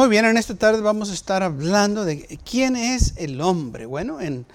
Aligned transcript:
Muy 0.00 0.08
bien, 0.08 0.24
en 0.24 0.38
esta 0.38 0.54
tarde 0.54 0.80
vamos 0.80 1.10
a 1.10 1.12
estar 1.12 1.42
hablando 1.42 2.06
de 2.06 2.40
quién 2.42 2.74
es 2.74 3.12
el 3.18 3.38
hombre. 3.42 3.84
Bueno, 3.84 4.18
en 4.18 4.46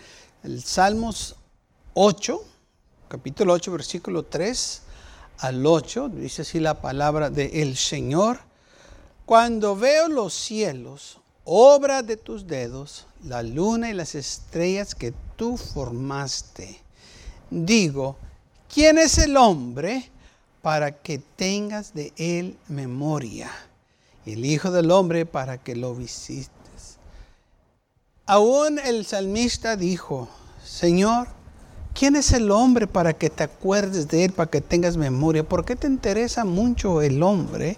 el 0.41 0.63
Salmos 0.63 1.35
8, 1.93 2.43
capítulo 3.07 3.53
8, 3.53 3.71
versículo 3.71 4.23
3 4.23 4.81
al 5.37 5.63
8, 5.63 6.09
dice 6.09 6.41
así 6.41 6.59
la 6.59 6.81
palabra 6.81 7.29
de 7.29 7.61
el 7.61 7.77
Señor. 7.77 8.39
Cuando 9.27 9.75
veo 9.75 10.07
los 10.07 10.33
cielos, 10.33 11.19
obra 11.43 12.01
de 12.01 12.17
tus 12.17 12.47
dedos, 12.47 13.05
la 13.23 13.43
luna 13.43 13.91
y 13.91 13.93
las 13.93 14.15
estrellas 14.15 14.95
que 14.95 15.13
tú 15.35 15.57
formaste, 15.57 16.81
digo, 17.51 18.17
¿quién 18.73 18.97
es 18.97 19.19
el 19.19 19.37
hombre 19.37 20.09
para 20.63 20.91
que 20.91 21.19
tengas 21.19 21.93
de 21.93 22.13
él 22.17 22.57
memoria? 22.67 23.51
El 24.25 24.45
Hijo 24.45 24.71
del 24.71 24.91
Hombre 24.91 25.25
para 25.25 25.57
que 25.57 25.75
lo 25.75 25.95
visites. 25.95 26.49
Aún 28.25 28.79
el 28.79 29.05
salmista 29.05 29.75
dijo, 29.75 30.27
Señor, 30.63 31.27
¿quién 31.93 32.15
es 32.15 32.31
el 32.31 32.49
hombre 32.49 32.87
para 32.87 33.13
que 33.13 33.29
te 33.29 33.43
acuerdes 33.43 34.07
de 34.07 34.25
él, 34.25 34.31
para 34.31 34.49
que 34.49 34.61
tengas 34.61 34.97
memoria? 34.97 35.47
¿Por 35.47 35.63
qué 35.63 35.75
te 35.75 35.87
interesa 35.87 36.43
mucho 36.43 37.01
el 37.01 37.21
hombre? 37.21 37.77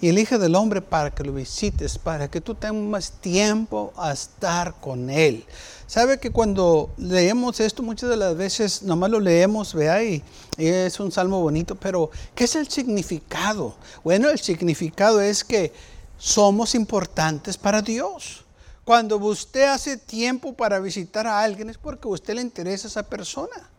Y 0.00 0.08
el 0.08 0.18
Hijo 0.18 0.38
del 0.38 0.54
Hombre 0.54 0.82
para 0.82 1.10
que 1.10 1.24
lo 1.24 1.32
visites, 1.32 1.98
para 1.98 2.28
que 2.28 2.40
tú 2.40 2.54
tengas 2.54 3.12
tiempo 3.12 3.92
a 3.96 4.12
estar 4.12 4.74
con 4.80 5.08
Él. 5.08 5.44
Sabe 5.86 6.18
que 6.18 6.30
cuando 6.30 6.90
leemos 6.98 7.60
esto 7.60 7.82
muchas 7.82 8.10
de 8.10 8.16
las 8.16 8.36
veces 8.36 8.82
nomás 8.82 9.08
lo 9.08 9.20
leemos, 9.20 9.72
vea, 9.72 10.02
y, 10.02 10.22
es 10.58 10.98
un 10.98 11.12
salmo 11.12 11.40
bonito, 11.40 11.76
pero 11.76 12.10
¿qué 12.34 12.44
es 12.44 12.56
el 12.56 12.68
significado? 12.68 13.76
Bueno, 14.02 14.28
el 14.28 14.40
significado 14.40 15.20
es 15.20 15.44
que 15.44 15.72
somos 16.18 16.74
importantes 16.74 17.56
para 17.56 17.82
Dios. 17.82 18.44
Cuando 18.84 19.16
usted 19.18 19.64
hace 19.64 19.96
tiempo 19.96 20.54
para 20.54 20.78
visitar 20.80 21.26
a 21.26 21.40
alguien 21.40 21.70
es 21.70 21.78
porque 21.78 22.08
a 22.08 22.12
usted 22.12 22.34
le 22.34 22.42
interesa 22.42 22.88
a 22.88 22.90
esa 22.90 23.02
persona. 23.02 23.70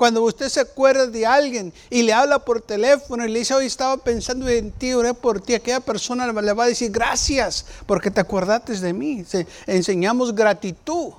Cuando 0.00 0.22
usted 0.22 0.48
se 0.48 0.60
acuerda 0.60 1.06
de 1.08 1.26
alguien 1.26 1.74
y 1.90 2.00
le 2.00 2.14
habla 2.14 2.38
por 2.38 2.62
teléfono 2.62 3.22
y 3.22 3.28
le 3.30 3.40
dice, 3.40 3.52
hoy 3.52 3.66
estaba 3.66 3.98
pensando 3.98 4.48
en 4.48 4.72
ti, 4.72 4.94
oré 4.94 5.12
por 5.12 5.42
ti, 5.42 5.52
aquella 5.52 5.80
persona 5.80 6.26
le 6.32 6.52
va 6.54 6.64
a 6.64 6.68
decir 6.68 6.90
gracias 6.90 7.66
porque 7.84 8.10
te 8.10 8.18
acordaste 8.18 8.72
de 8.80 8.94
mí. 8.94 9.26
enseñamos 9.66 10.34
gratitud. 10.34 11.12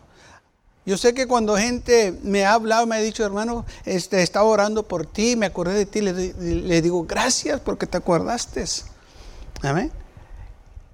Yo 0.83 0.97
sé 0.97 1.13
que 1.13 1.27
cuando 1.27 1.55
gente 1.57 2.17
me 2.23 2.43
ha 2.43 2.53
hablado, 2.53 2.87
me 2.87 2.95
ha 2.95 2.99
dicho, 3.01 3.23
hermano, 3.23 3.67
este, 3.85 4.23
estaba 4.23 4.45
orando 4.45 4.81
por 4.81 5.05
ti, 5.05 5.35
me 5.35 5.45
acordé 5.45 5.75
de 5.75 5.85
ti, 5.85 6.01
le, 6.01 6.33
le 6.33 6.81
digo, 6.81 7.05
gracias 7.05 7.59
porque 7.59 7.85
te 7.85 7.97
acordaste. 7.97 8.65
Amén. 9.61 9.91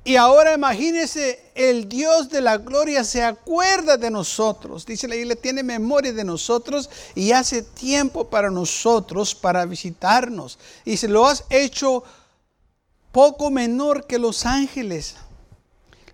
Y 0.08 0.16
ahora 0.16 0.54
imagínese, 0.54 1.52
el 1.54 1.90
Dios 1.90 2.30
de 2.30 2.40
la 2.40 2.56
gloria 2.56 3.04
se 3.04 3.22
acuerda 3.22 3.98
de 3.98 4.10
nosotros. 4.10 4.86
Dice 4.86 5.06
la 5.06 5.16
Biblia, 5.16 5.36
tiene 5.36 5.64
memoria 5.64 6.14
de 6.14 6.24
nosotros 6.24 6.90
y 7.14 7.34
hace 7.34 7.62
tiempo 7.62 8.30
para 8.30 8.50
nosotros, 8.50 9.36
para 9.36 9.66
visitarnos. 9.66 10.60
Y 10.86 10.96
se 10.96 11.10
lo 11.10 11.28
has 11.28 11.44
hecho 11.50 12.06
poco 13.12 13.52
menor 13.52 14.08
que 14.08 14.18
los 14.18 14.46
ángeles 14.46 15.16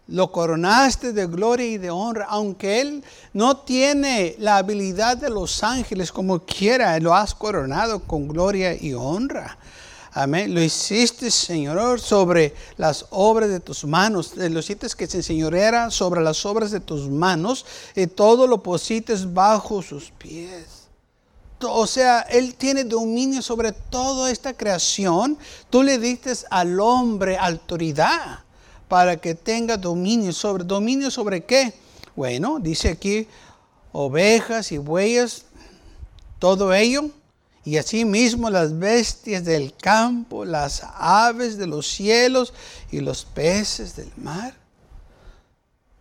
lo 0.08 0.32
coronaste 0.32 1.14
de 1.14 1.28
gloria 1.28 1.68
y 1.68 1.78
de 1.78 1.92
honra, 1.92 2.26
aunque 2.28 2.82
Él 2.82 3.04
no 3.32 3.58
tiene 3.58 4.36
la 4.40 4.58
habilidad 4.58 5.18
de 5.18 5.30
los 5.30 5.64
ángeles 5.64 6.12
como 6.12 6.40
quiera, 6.40 7.00
lo 7.00 7.14
has 7.14 7.36
coronado 7.36 8.00
con 8.00 8.28
gloria 8.28 8.74
y 8.74 8.96
honra. 8.96 9.60
Amén. 10.16 10.54
Lo 10.54 10.62
hiciste, 10.62 11.32
Señor, 11.32 12.00
sobre 12.00 12.54
las 12.78 13.08
obras 13.10 13.50
de 13.50 13.60
tus 13.60 13.84
manos. 13.84 14.36
Lo 14.36 14.60
hiciste 14.60 14.88
que 14.96 15.08
se 15.08 15.18
enseñoreara 15.18 15.90
sobre 15.90 16.22
las 16.22 16.46
obras 16.46 16.70
de 16.70 16.80
tus 16.80 17.10
manos 17.10 17.66
y 17.96 18.06
todo 18.06 18.46
lo 18.46 18.62
pusiste 18.62 19.16
bajo 19.26 19.82
sus 19.82 20.12
pies. 20.12 20.84
O 21.62 21.88
sea, 21.88 22.22
Él 22.22 22.54
tiene 22.56 22.84
dominio 22.84 23.42
sobre 23.42 23.72
toda 23.72 24.30
esta 24.30 24.54
creación. 24.54 25.38
Tú 25.72 25.82
le 25.82 25.98
diste 25.98 26.32
al 26.52 26.80
hombre 26.80 27.38
autoridad 27.38 28.44
para 28.88 29.18
que 29.18 29.34
tenga 29.34 29.78
dominio 29.78 30.32
sobre 30.32 30.64
dominio 30.64 31.10
sobre 31.10 31.44
qué? 31.44 31.74
Bueno, 32.16 32.60
dice 32.60 32.90
aquí 32.90 33.28
ovejas 33.92 34.72
y 34.72 34.78
bueyes, 34.78 35.46
todo 36.38 36.72
ello, 36.72 37.10
y 37.66 37.78
asimismo 37.78 38.50
las 38.50 38.78
bestias 38.78 39.46
del 39.46 39.74
campo, 39.76 40.44
las 40.44 40.84
aves 40.96 41.58
de 41.58 41.68
los 41.68 41.88
cielos 41.88 42.54
y 42.92 43.00
los 43.00 43.24
peces 43.24 43.96
del 43.96 44.12
mar. 44.18 44.54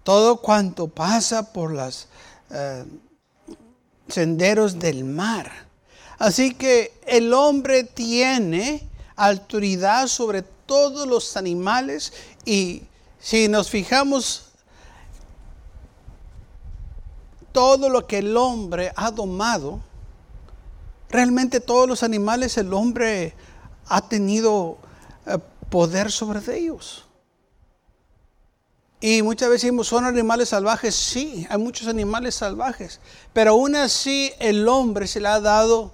Todo 0.02 0.38
cuanto 0.38 0.88
pasa 0.88 1.52
por 1.52 1.70
los 1.70 2.08
eh, 2.50 2.84
senderos 4.08 4.78
del 4.78 5.04
mar. 5.04 5.50
Así 6.18 6.54
que 6.54 6.92
el 7.06 7.32
hombre 7.32 7.84
tiene 7.84 8.88
autoridad 9.14 10.08
sobre 10.08 10.42
todos 10.42 11.06
los 11.06 11.36
animales 11.36 12.12
y 12.44 12.82
si 13.20 13.46
nos 13.46 13.70
fijamos, 13.70 14.46
todo 17.52 17.88
lo 17.88 18.06
que 18.06 18.18
el 18.18 18.36
hombre 18.36 18.92
ha 18.96 19.10
domado, 19.10 19.80
realmente 21.12 21.60
todos 21.60 21.86
los 21.86 22.02
animales 22.02 22.56
el 22.56 22.72
hombre 22.72 23.34
ha 23.86 24.08
tenido 24.08 24.78
eh, 25.26 25.38
poder 25.70 26.10
sobre 26.10 26.40
ellos. 26.56 27.04
Y 29.00 29.22
muchas 29.22 29.48
veces 29.48 29.62
decimos, 29.62 29.88
¿son 29.88 30.04
animales 30.04 30.48
salvajes? 30.48 30.94
Sí, 30.94 31.46
hay 31.50 31.58
muchos 31.58 31.88
animales 31.88 32.36
salvajes. 32.36 33.00
Pero 33.32 33.50
aún 33.52 33.76
así 33.76 34.32
el 34.38 34.66
hombre 34.68 35.06
se 35.06 35.20
le 35.20 35.28
ha 35.28 35.40
dado 35.40 35.92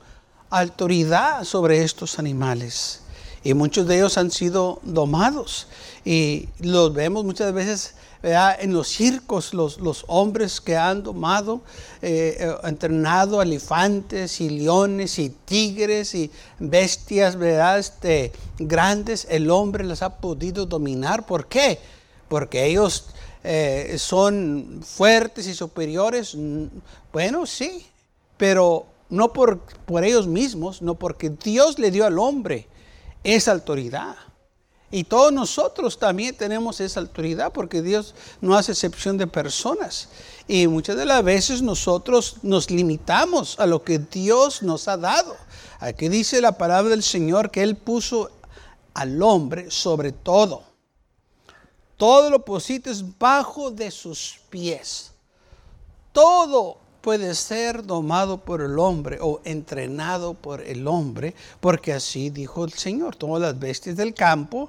autoridad 0.50 1.44
sobre 1.44 1.82
estos 1.82 2.18
animales 2.18 3.02
y 3.48 3.54
muchos 3.54 3.86
de 3.86 3.96
ellos 3.96 4.18
han 4.18 4.30
sido 4.30 4.78
domados. 4.82 5.68
Y 6.04 6.50
los 6.60 6.92
vemos 6.92 7.24
muchas 7.24 7.54
veces 7.54 7.94
en 8.22 8.74
los 8.74 8.88
circos, 8.88 9.54
los, 9.54 9.78
los, 9.78 10.04
hombres 10.06 10.60
que 10.60 10.76
han 10.76 11.02
domado, 11.02 11.62
eh, 12.02 12.36
eh, 12.40 12.54
entrenado 12.64 13.40
elefantes 13.40 14.42
y 14.42 14.50
leones 14.50 15.18
y 15.18 15.30
tigres 15.30 16.14
y 16.14 16.30
bestias 16.58 17.36
¿verdad? 17.36 17.78
Este, 17.78 18.32
grandes, 18.58 19.26
el 19.30 19.50
hombre 19.50 19.82
las 19.82 20.02
ha 20.02 20.18
podido 20.18 20.66
dominar. 20.66 21.24
¿Por 21.24 21.46
qué? 21.46 21.78
Porque 22.28 22.66
ellos 22.66 23.06
eh, 23.44 23.96
son 23.98 24.82
fuertes 24.84 25.46
y 25.46 25.54
superiores. 25.54 26.36
Bueno, 27.14 27.46
sí, 27.46 27.86
pero 28.36 28.84
no 29.08 29.32
por, 29.32 29.60
por 29.86 30.04
ellos 30.04 30.26
mismos, 30.26 30.82
no 30.82 30.96
porque 30.96 31.30
Dios 31.30 31.78
le 31.78 31.90
dio 31.90 32.04
al 32.04 32.18
hombre 32.18 32.68
esa 33.24 33.52
autoridad. 33.52 34.16
Y 34.90 35.04
todos 35.04 35.32
nosotros 35.32 35.98
también 35.98 36.34
tenemos 36.34 36.80
esa 36.80 37.00
autoridad 37.00 37.52
porque 37.52 37.82
Dios 37.82 38.14
no 38.40 38.56
hace 38.56 38.72
excepción 38.72 39.18
de 39.18 39.26
personas. 39.26 40.08
Y 40.46 40.66
muchas 40.66 40.96
de 40.96 41.04
las 41.04 41.22
veces 41.22 41.60
nosotros 41.60 42.36
nos 42.42 42.70
limitamos 42.70 43.60
a 43.60 43.66
lo 43.66 43.82
que 43.84 43.98
Dios 43.98 44.62
nos 44.62 44.88
ha 44.88 44.96
dado. 44.96 45.36
Aquí 45.78 46.08
dice 46.08 46.40
la 46.40 46.56
palabra 46.56 46.90
del 46.90 47.02
Señor 47.02 47.50
que 47.50 47.62
Él 47.62 47.76
puso 47.76 48.30
al 48.94 49.22
hombre 49.22 49.70
sobre 49.70 50.12
todo. 50.12 50.62
Todo 51.98 52.30
lo 52.30 52.44
posito 52.44 52.90
es 52.90 53.18
bajo 53.18 53.70
de 53.70 53.90
sus 53.90 54.40
pies. 54.48 55.10
Todo 56.12 56.78
puede 57.08 57.34
ser 57.34 57.86
domado 57.86 58.36
por 58.36 58.60
el 58.60 58.78
hombre 58.78 59.16
o 59.22 59.40
entrenado 59.46 60.34
por 60.34 60.60
el 60.60 60.86
hombre, 60.86 61.34
porque 61.58 61.94
así 61.94 62.28
dijo 62.28 62.66
el 62.66 62.74
Señor, 62.74 63.16
todas 63.16 63.40
las 63.40 63.58
bestias 63.58 63.96
del 63.96 64.12
campo, 64.12 64.68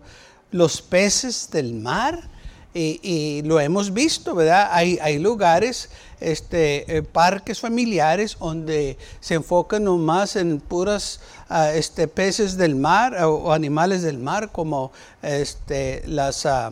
los 0.49 0.81
peces 0.81 1.49
del 1.51 1.73
mar 1.73 2.29
Y, 2.73 3.41
lo 3.43 3.59
hemos 3.59 3.91
visto, 3.91 4.35
¿verdad? 4.35 4.69
Hay, 4.71 4.97
hay 5.01 5.19
lugares, 5.19 5.89
este, 6.21 6.95
eh, 6.95 7.01
parques 7.03 7.59
familiares 7.59 8.37
donde 8.39 8.97
se 9.19 9.33
enfocan 9.33 9.83
nomás 9.83 10.37
en 10.37 10.61
puras 10.61 11.19
ah, 11.49 11.73
este, 11.73 12.07
peces 12.07 12.55
del 12.55 12.75
mar 12.75 13.21
o, 13.21 13.51
animales 13.51 14.01
del 14.01 14.17
mar 14.17 14.53
como 14.53 14.93
este, 15.21 16.03
las 16.05 16.45
uh, 16.45 16.71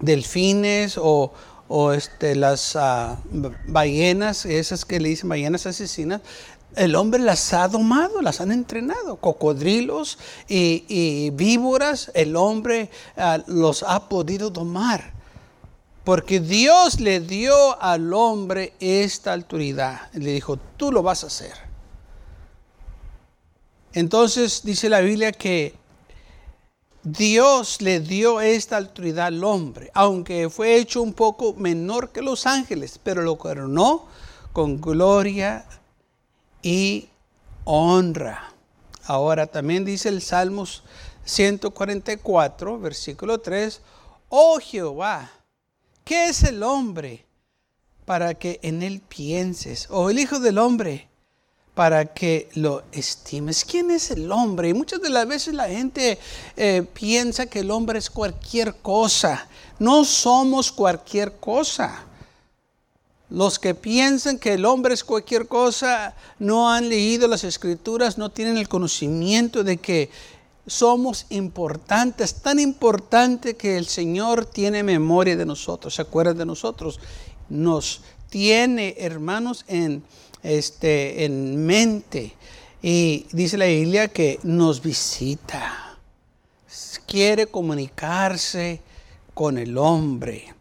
delfines 0.00 0.96
o, 0.96 1.32
o 1.68 1.92
este, 1.92 2.34
las 2.34 2.74
uh, 2.76 3.16
ballenas, 3.66 4.46
esas 4.46 4.84
que 4.84 5.00
le 5.00 5.10
dicen 5.10 5.28
ballenas 5.28 5.66
asesinas, 5.66 6.20
el 6.76 6.94
hombre 6.94 7.20
las 7.20 7.52
ha 7.54 7.68
domado, 7.68 8.20
las 8.20 8.40
han 8.40 8.52
entrenado. 8.52 9.16
Cocodrilos 9.16 10.18
y, 10.46 11.30
víboras, 11.30 12.10
el 12.14 12.36
hombre 12.36 12.90
ah, 13.16 13.38
los 13.46 13.82
ha 13.82 14.08
podido 14.08 14.50
domar. 14.50 15.14
Porque 16.04 16.38
Dios 16.38 17.00
le 17.00 17.20
dio 17.20 17.80
al 17.82 18.12
hombre 18.12 18.74
esta 18.78 19.32
autoridad. 19.32 20.02
Le 20.12 20.32
dijo, 20.32 20.58
tú 20.76 20.92
lo 20.92 21.02
vas 21.02 21.24
a 21.24 21.28
hacer. 21.28 21.54
Entonces 23.92 24.60
dice 24.62 24.90
la 24.90 25.00
Biblia 25.00 25.32
que 25.32 25.74
Dios 27.08 27.82
le 27.82 28.00
dio 28.00 28.40
esta 28.40 28.78
autoridad 28.78 29.26
al 29.26 29.44
hombre, 29.44 29.92
aunque 29.94 30.50
fue 30.50 30.74
hecho 30.74 31.02
un 31.02 31.12
poco 31.12 31.54
menor 31.54 32.10
que 32.10 32.20
los 32.20 32.46
ángeles, 32.46 32.98
pero 33.00 33.22
lo 33.22 33.38
coronó 33.38 34.06
con 34.52 34.80
gloria 34.80 35.64
y 36.62 37.08
honra. 37.62 38.52
Ahora 39.04 39.46
también 39.46 39.84
dice 39.84 40.08
el 40.08 40.20
Salmos 40.20 40.82
144, 41.24 42.80
versículo 42.80 43.38
3, 43.38 43.80
oh 44.28 44.58
Jehová, 44.58 45.30
¿qué 46.02 46.28
es 46.30 46.42
el 46.42 46.64
hombre 46.64 47.24
para 48.04 48.34
que 48.34 48.58
en 48.64 48.82
él 48.82 49.00
pienses? 49.00 49.86
O 49.90 50.10
el 50.10 50.18
Hijo 50.18 50.40
del 50.40 50.58
Hombre 50.58 51.08
para 51.76 52.06
que 52.06 52.48
lo 52.54 52.84
estimes. 52.90 53.62
¿Quién 53.62 53.90
es 53.90 54.10
el 54.10 54.32
hombre? 54.32 54.70
Y 54.70 54.74
muchas 54.74 55.02
de 55.02 55.10
las 55.10 55.28
veces 55.28 55.52
la 55.52 55.68
gente 55.68 56.18
eh, 56.56 56.82
piensa 56.94 57.44
que 57.44 57.60
el 57.60 57.70
hombre 57.70 57.98
es 57.98 58.08
cualquier 58.08 58.76
cosa. 58.76 59.46
No 59.78 60.06
somos 60.06 60.72
cualquier 60.72 61.36
cosa. 61.36 62.06
Los 63.28 63.58
que 63.58 63.74
piensan 63.74 64.38
que 64.38 64.54
el 64.54 64.64
hombre 64.64 64.94
es 64.94 65.04
cualquier 65.04 65.48
cosa 65.48 66.14
no 66.38 66.72
han 66.72 66.88
leído 66.88 67.28
las 67.28 67.44
escrituras, 67.44 68.16
no 68.16 68.30
tienen 68.30 68.56
el 68.56 68.70
conocimiento 68.70 69.62
de 69.62 69.76
que 69.76 70.08
somos 70.66 71.26
importantes, 71.28 72.36
tan 72.36 72.58
importante 72.58 73.54
que 73.54 73.76
el 73.76 73.84
Señor 73.84 74.46
tiene 74.46 74.82
memoria 74.82 75.36
de 75.36 75.44
nosotros, 75.44 75.94
se 75.94 76.02
acuerda 76.02 76.32
de 76.32 76.46
nosotros, 76.46 76.98
nos 77.50 78.00
tiene, 78.30 78.94
hermanos, 78.98 79.64
en, 79.68 80.02
este, 80.46 81.24
en 81.24 81.66
mente. 81.66 82.34
Y 82.80 83.26
dice 83.32 83.58
la 83.58 83.66
Biblia 83.66 84.08
que 84.08 84.38
nos 84.44 84.80
visita, 84.80 85.98
quiere 87.06 87.46
comunicarse 87.46 88.80
con 89.34 89.58
el 89.58 89.76
hombre 89.76 90.54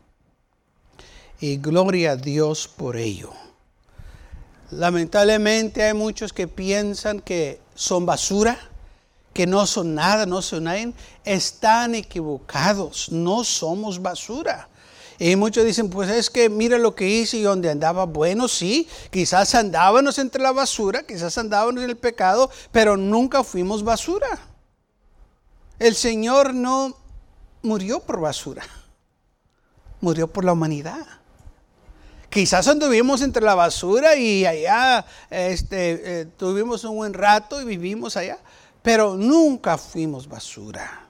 y 1.40 1.58
gloria 1.58 2.12
a 2.12 2.16
Dios 2.16 2.68
por 2.68 2.98
ello. 2.98 3.32
Lamentablemente 4.72 5.84
hay 5.84 5.94
muchos 5.94 6.34
que 6.34 6.48
piensan 6.48 7.20
que 7.20 7.60
son 7.76 8.06
basura, 8.06 8.58
que 9.34 9.46
no 9.46 9.68
son 9.68 9.94
nada, 9.94 10.26
no 10.26 10.42
son 10.42 10.64
nadie. 10.64 10.94
Están 11.24 11.94
equivocados, 11.94 13.12
no 13.12 13.44
somos 13.44 14.02
basura. 14.02 14.68
Y 15.18 15.36
muchos 15.36 15.64
dicen, 15.64 15.90
pues 15.90 16.10
es 16.10 16.30
que 16.30 16.50
mira 16.50 16.78
lo 16.78 16.94
que 16.94 17.08
hice 17.08 17.38
y 17.38 17.44
donde 17.44 17.70
andaba. 17.70 18.06
Bueno, 18.06 18.48
sí, 18.48 18.88
quizás 19.12 19.56
andábamos 19.56 20.20
entre 20.20 20.42
la 20.42 20.52
basura, 20.52 21.04
quizás 21.04 21.38
andábamos 21.38 21.84
en 21.84 21.90
el 21.90 21.98
pecado, 21.98 22.50
pero 22.72 22.98
nunca 22.98 23.44
fuimos 23.44 23.84
basura. 23.84 24.28
El 25.80 25.96
Señor 25.96 26.54
no 26.54 26.96
murió 27.62 28.00
por 28.00 28.20
basura, 28.20 28.64
murió 30.02 30.28
por 30.28 30.44
la 30.44 30.54
humanidad. 30.54 31.06
Quizás 32.30 32.68
anduvimos 32.68 33.22
entre 33.22 33.42
la 33.42 33.56
basura 33.56 34.18
y 34.18 34.46
allá 34.46 35.06
este, 35.30 36.22
eh, 36.22 36.26
tuvimos 36.38 36.84
un 36.84 36.98
buen 36.98 37.14
rato 37.14 37.62
y 37.62 37.66
vivimos 37.66 38.18
allá, 38.18 38.38
pero 38.82 39.16
nunca 39.16 39.78
fuimos 39.78 40.28
basura. 40.28 41.08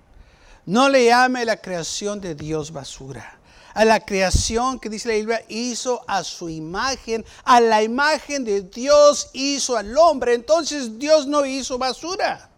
No 0.67 0.87
le 0.89 1.05
llame 1.05 1.43
la 1.45 1.57
creación 1.57 2.21
de 2.21 2.35
Dios 2.35 2.71
basura. 2.71 3.34
A 3.75 3.85
la 3.85 3.99
creación 3.99 4.79
que 4.79 4.89
dice 4.89 5.09
la 5.09 5.15
Biblia 5.15 5.45
hizo 5.47 6.03
a 6.07 6.23
su 6.23 6.49
imagen, 6.49 7.23
a 7.43 7.59
la 7.59 7.83
imagen 7.83 8.43
de 8.43 8.61
Dios 8.61 9.29
hizo 9.33 9.77
al 9.77 9.95
hombre. 9.97 10.33
Entonces 10.33 10.97
Dios 10.97 11.27
no 11.27 11.45
hizo 11.45 11.77
basura. 11.77 12.49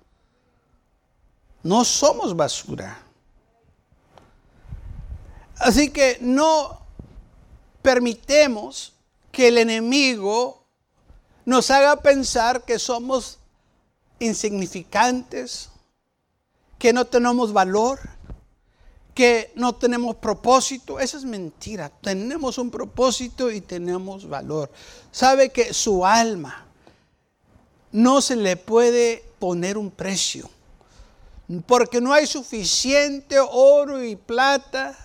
No 1.63 1.83
somos 1.83 2.33
basura. 2.33 2.97
Así 5.57 5.89
que 5.89 6.17
no 6.21 6.79
permitemos 7.81 8.93
que 9.31 9.47
el 9.47 9.57
enemigo 9.57 10.63
nos 11.45 11.71
haga 11.71 12.01
pensar 12.01 12.63
que 12.63 12.77
somos 12.77 13.39
insignificantes, 14.19 15.69
que 16.77 16.93
no 16.93 17.05
tenemos 17.05 17.53
valor, 17.53 17.99
que 19.17 19.51
no 19.55 19.73
tenemos 19.73 20.17
propósito. 20.17 20.99
Esa 20.99 21.17
es 21.17 21.25
mentira. 21.25 21.89
Tenemos 21.89 22.59
un 22.59 22.69
propósito 22.69 23.49
y 23.49 23.61
tenemos 23.61 24.29
valor. 24.29 24.69
Sabe 25.11 25.49
que 25.49 25.73
su 25.73 26.05
alma 26.05 26.67
no 27.91 28.21
se 28.21 28.35
le 28.35 28.57
puede 28.57 29.25
poner 29.39 29.75
un 29.75 29.89
precio, 29.89 30.47
porque 31.65 31.99
no 31.99 32.13
hay 32.13 32.27
suficiente 32.27 33.37
oro 33.39 34.03
y 34.03 34.15
plata 34.15 34.95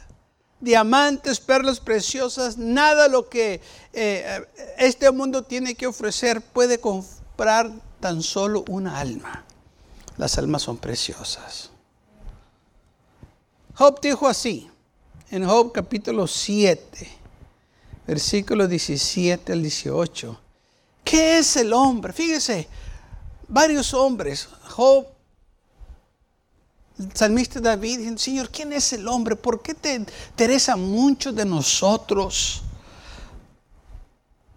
diamantes, 0.61 1.41
perlas 1.41 1.81
preciosas, 1.81 2.59
nada 2.59 3.09
lo 3.09 3.31
que 3.31 3.63
eh, 3.95 4.47
este 4.77 5.11
mundo 5.11 5.43
tiene 5.43 5.75
que 5.75 5.87
ofrecer 5.87 6.43
puede 6.43 6.79
comprar 6.79 7.73
tan 7.99 8.23
solo 8.23 8.63
una 8.69 9.01
alma. 9.01 9.43
Las 10.19 10.37
almas 10.37 10.61
son 10.61 10.77
preciosas. 10.77 11.72
Job 13.75 14.01
dijo 14.01 14.29
así, 14.29 14.71
en 15.31 15.47
Job 15.47 15.73
capítulo 15.73 16.27
7, 16.27 17.09
versículo 18.07 18.69
17 18.69 19.53
al 19.53 19.63
18. 19.63 20.41
¿Qué 21.05 21.39
es 21.39 21.57
el 21.57 21.73
hombre? 21.73 22.13
Fíjese, 22.13 22.69
varios 23.49 23.95
hombres. 23.95 24.49
Job 24.69 25.07
el 26.99 27.11
salmista 27.17 27.61
David 27.61 27.99
dice, 27.99 28.19
Señor, 28.19 28.51
¿quién 28.51 28.73
es 28.73 28.93
el 28.93 29.09
hombre? 29.09 29.35
¿Por 29.35 29.63
qué 29.63 29.75
te 29.75 29.95
interesa 29.95 30.77
mucho 30.77 31.33
de 31.33 31.45
nosotros? 31.45 32.63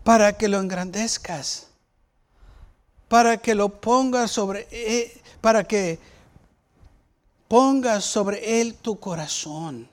Para 0.03 0.38
que 0.38 0.48
lo 0.48 0.60
engrandezcas, 0.60 1.67
para 3.07 3.38
que 3.38 3.55
lo 3.55 3.69
pongas 3.69 4.31
sobre 4.31 4.67
él, 4.72 5.12
para 5.41 5.63
que 5.63 5.98
pongas 7.47 8.05
sobre 8.05 8.61
él 8.61 8.75
tu 8.75 8.99
corazón. 8.99 9.89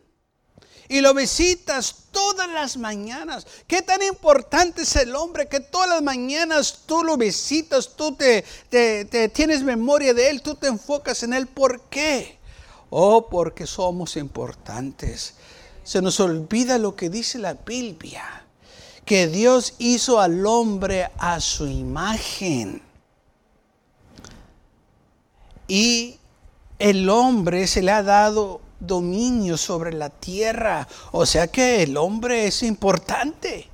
Y 0.88 1.00
lo 1.00 1.14
visitas 1.14 1.94
todas 2.10 2.48
las 2.50 2.76
mañanas. 2.76 3.46
Qué 3.66 3.80
tan 3.80 4.02
importante 4.02 4.82
es 4.82 4.94
el 4.96 5.16
hombre 5.16 5.48
que 5.48 5.60
todas 5.60 5.88
las 5.88 6.02
mañanas 6.02 6.80
tú 6.84 7.02
lo 7.02 7.16
visitas, 7.16 7.96
tú 7.96 8.14
te, 8.14 8.44
te 8.68 9.28
tienes 9.30 9.62
memoria 9.62 10.12
de 10.12 10.28
él, 10.28 10.42
tú 10.42 10.54
te 10.54 10.66
enfocas 10.66 11.22
en 11.22 11.32
él. 11.32 11.46
¿Por 11.46 11.80
qué? 11.82 12.38
Oh, 12.90 13.26
porque 13.30 13.66
somos 13.66 14.16
importantes. 14.16 15.32
Se 15.82 16.02
nos 16.02 16.20
olvida 16.20 16.76
lo 16.76 16.94
que 16.94 17.08
dice 17.08 17.38
la 17.38 17.54
Biblia, 17.54 18.44
que 19.06 19.28
Dios 19.28 19.74
hizo 19.78 20.20
al 20.20 20.46
hombre 20.46 21.10
a 21.16 21.40
su 21.40 21.66
imagen. 21.66 22.82
Y 25.66 26.18
el 26.82 27.08
hombre 27.08 27.68
se 27.68 27.80
le 27.80 27.92
ha 27.92 28.02
dado 28.02 28.60
dominio 28.80 29.56
sobre 29.56 29.92
la 29.92 30.10
tierra. 30.10 30.88
O 31.12 31.26
sea 31.26 31.46
que 31.46 31.84
el 31.84 31.96
hombre 31.96 32.48
es 32.48 32.64
importante. 32.64 33.68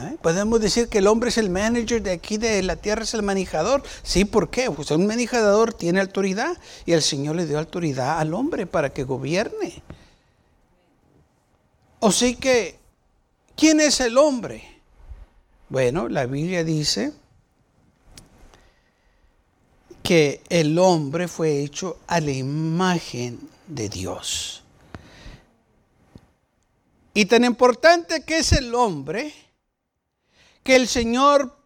¿Eh? 0.00 0.16
Podemos 0.20 0.60
decir 0.60 0.88
que 0.88 0.98
el 0.98 1.06
hombre 1.06 1.28
es 1.28 1.38
el 1.38 1.50
manager 1.50 2.02
de 2.02 2.10
aquí 2.10 2.36
de 2.36 2.64
la 2.64 2.74
tierra, 2.74 3.04
es 3.04 3.14
el 3.14 3.22
manejador. 3.22 3.84
Sí, 4.02 4.24
¿por 4.24 4.50
qué? 4.50 4.68
Pues 4.72 4.90
un 4.90 5.06
manejador 5.06 5.72
tiene 5.72 6.00
autoridad 6.00 6.58
y 6.84 6.94
el 6.94 7.02
Señor 7.02 7.36
le 7.36 7.46
dio 7.46 7.60
autoridad 7.60 8.18
al 8.18 8.34
hombre 8.34 8.66
para 8.66 8.92
que 8.92 9.04
gobierne. 9.04 9.80
O 12.00 12.10
sí 12.10 12.34
que, 12.34 12.76
¿quién 13.54 13.80
es 13.80 14.00
el 14.00 14.18
hombre? 14.18 14.64
Bueno, 15.68 16.08
la 16.08 16.26
Biblia 16.26 16.64
dice 16.64 17.12
que 20.10 20.42
el 20.48 20.76
hombre 20.76 21.28
fue 21.28 21.62
hecho 21.62 22.00
a 22.08 22.18
la 22.18 22.32
imagen 22.32 23.38
de 23.68 23.88
Dios. 23.88 24.64
Y 27.14 27.26
tan 27.26 27.44
importante 27.44 28.24
que 28.24 28.38
es 28.38 28.50
el 28.50 28.74
hombre, 28.74 29.32
que 30.64 30.74
el 30.74 30.88
Señor 30.88 31.56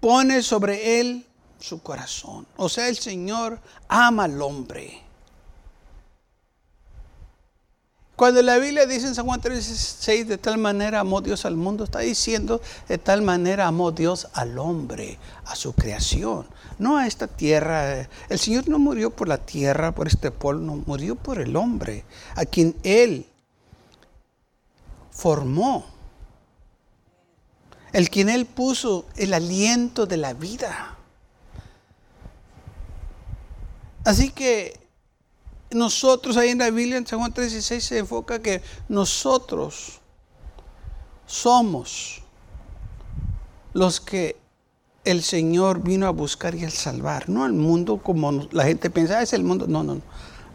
pone 0.00 0.42
sobre 0.42 0.98
él 0.98 1.24
su 1.60 1.80
corazón. 1.84 2.48
O 2.56 2.68
sea, 2.68 2.88
el 2.88 2.98
Señor 2.98 3.60
ama 3.86 4.24
al 4.24 4.42
hombre. 4.42 5.00
Cuando 8.14 8.42
la 8.42 8.58
Biblia 8.58 8.86
dice 8.86 9.06
en 9.06 9.14
San 9.14 9.24
Juan 9.24 9.40
3:6, 9.40 10.26
de 10.26 10.38
tal 10.38 10.58
manera 10.58 11.00
amó 11.00 11.22
Dios 11.22 11.46
al 11.46 11.56
mundo, 11.56 11.84
está 11.84 12.00
diciendo 12.00 12.60
de 12.86 12.98
tal 12.98 13.22
manera 13.22 13.66
amó 13.66 13.90
Dios 13.90 14.28
al 14.34 14.58
hombre, 14.58 15.18
a 15.46 15.56
su 15.56 15.72
creación, 15.72 16.46
no 16.78 16.98
a 16.98 17.06
esta 17.06 17.26
tierra. 17.26 18.08
El 18.28 18.38
Señor 18.38 18.68
no 18.68 18.78
murió 18.78 19.10
por 19.10 19.28
la 19.28 19.38
tierra, 19.38 19.92
por 19.92 20.08
este 20.08 20.30
pueblo, 20.30 20.60
murió 20.86 21.16
por 21.16 21.40
el 21.40 21.56
hombre, 21.56 22.04
a 22.36 22.44
quien 22.44 22.76
Él 22.82 23.26
formó, 25.10 25.86
el 27.92 28.10
quien 28.10 28.28
Él 28.28 28.44
puso 28.44 29.06
el 29.16 29.32
aliento 29.32 30.04
de 30.04 30.18
la 30.18 30.34
vida. 30.34 30.98
Así 34.04 34.30
que 34.30 34.81
nosotros 35.74 36.36
ahí 36.36 36.50
en 36.50 36.58
la 36.58 36.70
Biblia, 36.70 36.96
en 36.96 37.06
San 37.06 37.18
Juan 37.18 37.32
3:16, 37.32 37.80
se 37.80 37.98
enfoca 37.98 38.40
que 38.40 38.62
nosotros 38.88 40.00
somos 41.26 42.22
los 43.72 44.00
que 44.00 44.36
el 45.04 45.22
Señor 45.22 45.82
vino 45.82 46.06
a 46.06 46.10
buscar 46.10 46.54
y 46.54 46.64
a 46.64 46.70
salvar. 46.70 47.28
No 47.28 47.46
el 47.46 47.52
mundo 47.52 47.98
como 47.98 48.30
la 48.52 48.64
gente 48.64 48.90
piensa, 48.90 49.18
ah, 49.18 49.22
es 49.22 49.32
el 49.32 49.42
mundo. 49.42 49.66
No, 49.66 49.82
no, 49.82 49.96
no. 49.96 50.02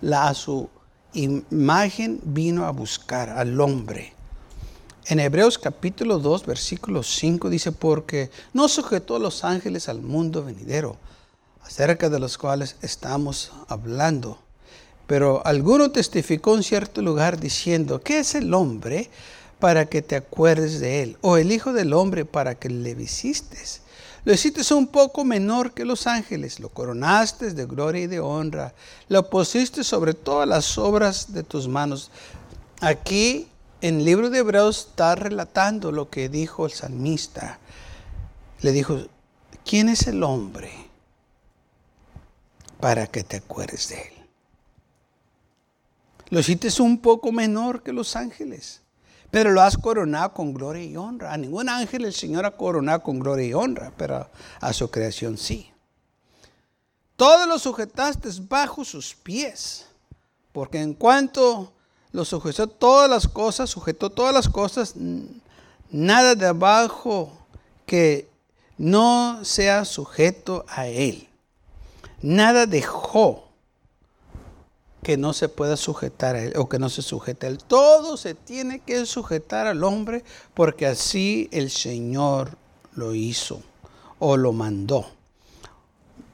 La, 0.02 0.28
a 0.28 0.34
su 0.34 0.70
imagen 1.14 2.20
vino 2.24 2.66
a 2.66 2.72
buscar 2.72 3.30
al 3.30 3.60
hombre. 3.60 4.14
En 5.08 5.20
Hebreos 5.20 5.58
capítulo 5.58 6.20
2, 6.20 6.46
versículo 6.46 7.02
5 7.02 7.50
dice, 7.50 7.72
porque 7.72 8.30
no 8.54 8.68
sujetó 8.68 9.16
a 9.16 9.20
los 9.20 9.44
ángeles 9.46 9.88
al 9.88 10.02
mundo 10.02 10.44
venidero, 10.44 10.98
acerca 11.62 12.10
de 12.10 12.20
los 12.20 12.38
cuales 12.38 12.76
estamos 12.82 13.54
hablando 13.70 14.38
pero 15.08 15.42
alguno 15.46 15.90
testificó 15.90 16.56
en 16.56 16.64
cierto 16.64 17.02
lugar 17.02 17.40
diciendo, 17.40 18.02
¿qué 18.02 18.20
es 18.20 18.36
el 18.36 18.54
hombre 18.54 19.10
para 19.58 19.86
que 19.86 20.02
te 20.02 20.18
acuerdes 20.18 20.82
de 20.82 21.02
él? 21.02 21.18
O 21.22 21.38
el 21.38 21.52
Hijo 21.52 21.72
del 21.72 21.94
hombre 21.94 22.26
para 22.26 22.56
que 22.56 22.70
le 22.70 22.94
visites. 22.94 23.82
Lo 24.26 24.34
hiciste 24.34 24.62
un 24.74 24.88
poco 24.88 25.24
menor 25.24 25.74
que 25.74 25.86
los 25.86 26.06
ángeles, 26.06 26.60
lo 26.60 26.68
coronaste 26.68 27.54
de 27.54 27.66
gloria 27.66 28.04
y 28.04 28.08
de 28.08 28.20
honra, 28.20 28.74
lo 29.08 29.30
pusiste 29.30 29.86
sobre 29.86 30.14
todas 30.14 30.46
las 30.46 30.78
obras 30.78 31.34
de 31.34 31.44
tus 31.44 31.70
manos. 31.70 32.12
Aquí 32.82 33.48
en 33.80 34.00
el 34.00 34.06
libro 34.06 34.30
de 34.30 34.40
Hebreos 34.40 34.88
está 34.90 35.16
relatando 35.16 35.94
lo 35.94 36.10
que 36.10 36.28
dijo 36.28 36.66
el 36.66 36.74
salmista. 36.74 37.60
Le 38.60 38.74
dijo, 38.74 39.00
¿quién 39.64 39.88
es 39.88 40.08
el 40.08 40.22
hombre 40.24 40.72
para 42.82 43.08
que 43.08 43.24
te 43.24 43.38
acuerdes 43.38 43.88
de 43.88 43.96
él? 43.96 44.17
Lo 46.30 46.40
hiciste 46.40 46.70
un 46.82 47.00
poco 47.00 47.32
menor 47.32 47.84
que 47.84 47.94
los 47.94 48.16
ángeles, 48.16 48.82
pero 49.32 49.52
lo 49.52 49.62
has 49.62 49.78
coronado 49.78 50.34
con 50.34 50.54
gloria 50.54 50.84
y 50.84 50.98
honra. 50.98 51.34
A 51.34 51.38
ningún 51.38 51.70
ángel 51.70 52.06
el 52.06 52.14
Señor 52.14 52.46
ha 52.46 52.52
coronado 52.52 53.02
con 53.02 53.20
gloria 53.20 53.48
y 53.48 53.54
honra, 53.54 53.94
pero 53.98 54.30
a 54.60 54.74
su 54.74 54.90
creación 54.90 55.38
sí. 55.38 55.72
Todo 57.16 57.48
lo 57.48 57.58
sujetaste 57.58 58.30
bajo 58.42 58.84
sus 58.84 59.16
pies, 59.16 59.86
porque 60.52 60.82
en 60.82 60.94
cuanto 60.94 61.72
lo 62.12 62.26
sujetó 62.26 62.68
todas 62.68 63.10
las 63.10 63.28
cosas, 63.28 63.70
sujetó 63.70 64.10
todas 64.10 64.34
las 64.34 64.50
cosas, 64.50 64.96
nada 65.90 66.36
de 66.36 66.48
abajo 66.48 67.32
que 67.86 68.30
no 68.78 69.44
sea 69.44 69.86
sujeto 69.86 70.66
a 70.68 70.88
él. 70.88 71.28
Nada 72.22 72.66
dejó 72.66 73.47
que 75.04 75.18
no 75.18 75.34
se 75.34 75.50
pueda 75.50 75.78
sujetar 75.78 76.36
a 76.36 76.44
él 76.44 76.54
o 76.58 76.68
que 76.68 76.80
no 76.80 76.90
se 76.90 77.02
sujete 77.02 77.48
a 77.48 77.50
él. 77.50 77.60
Todo 77.60 78.18
se 78.18 78.34
tiene 78.34 78.80
que 78.80 79.06
sujetar 79.06 79.68
al 79.68 79.84
hombre 79.84 80.24
porque 80.54 80.86
así 80.86 81.50
el 81.52 81.70
Señor 81.70 82.58
lo 82.94 83.14
hizo 83.14 83.62
o 84.20 84.38
lo 84.38 84.52
mandó. 84.54 85.06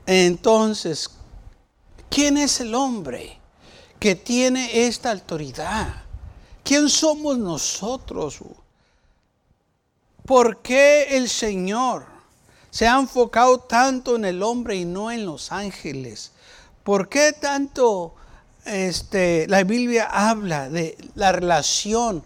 Entonces, 0.06 1.10
¿quién 2.10 2.38
es 2.38 2.60
el 2.62 2.76
hombre 2.76 3.38
que 4.00 4.16
tiene 4.16 4.86
esta 4.86 5.12
autoridad? 5.12 6.04
¿Quién 6.64 6.90
somos 6.90 7.38
nosotros? 7.38 8.40
¿Por 10.26 10.62
qué 10.62 11.18
el 11.18 11.30
Señor 11.30 12.06
se 12.70 12.88
ha 12.88 12.98
enfocado 12.98 13.60
tanto 13.60 14.16
en 14.16 14.26
el 14.26 14.42
hombre 14.42 14.78
y 14.78 14.86
no 14.86 15.12
en 15.12 15.26
los 15.26 15.52
ángeles? 15.52 16.32
¿Por 16.84 17.10
qué 17.10 17.34
tanto 17.34 18.16
este, 18.66 19.48
la 19.48 19.64
Biblia 19.64 20.08
habla 20.12 20.70
de 20.70 20.98
la 21.16 21.32
relación 21.32 22.24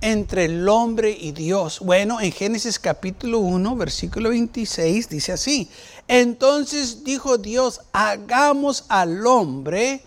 entre 0.00 0.46
el 0.46 0.68
hombre 0.68 1.16
y 1.18 1.32
Dios. 1.32 1.80
Bueno, 1.80 2.20
en 2.20 2.32
Génesis 2.32 2.78
capítulo 2.78 3.38
1, 3.38 3.76
versículo 3.76 4.30
26 4.30 5.08
dice 5.08 5.32
así, 5.32 5.70
entonces 6.08 7.04
dijo 7.04 7.38
Dios, 7.38 7.80
hagamos 7.92 8.84
al 8.88 9.26
hombre 9.26 10.02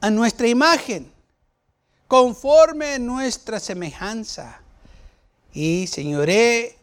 a 0.00 0.10
nuestra 0.10 0.48
imagen, 0.48 1.10
conforme 2.08 2.94
a 2.94 2.98
nuestra 2.98 3.60
semejanza, 3.60 4.60
y 5.52 5.86
señoré 5.86 6.76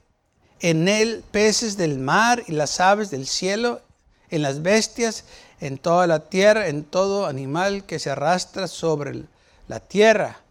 en 0.59 0.87
él 0.87 1.23
peces 1.31 1.75
del 1.75 1.97
mar 1.97 2.43
y 2.47 2.51
las 2.53 2.79
aves 2.79 3.09
del 3.09 3.27
cielo, 3.27 3.81
en 4.29 4.43
las 4.43 4.61
bestias 4.61 5.25
en 5.61 5.77
toda 5.77 6.07
la 6.07 6.19
tierra, 6.19 6.67
en 6.67 6.83
todo 6.83 7.27
animal 7.27 7.85
que 7.85 7.99
se 7.99 8.09
arrastra 8.09 8.67
sobre 8.67 9.23
la 9.67 9.79
tierra. 9.79 10.41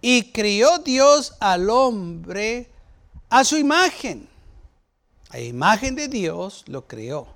Y 0.00 0.32
crió 0.32 0.78
Dios 0.78 1.34
al 1.38 1.70
hombre 1.70 2.70
a 3.28 3.44
su 3.44 3.56
imagen. 3.56 4.28
A 5.28 5.38
imagen 5.38 5.94
de 5.94 6.08
Dios 6.08 6.64
lo 6.66 6.86
crió. 6.86 7.26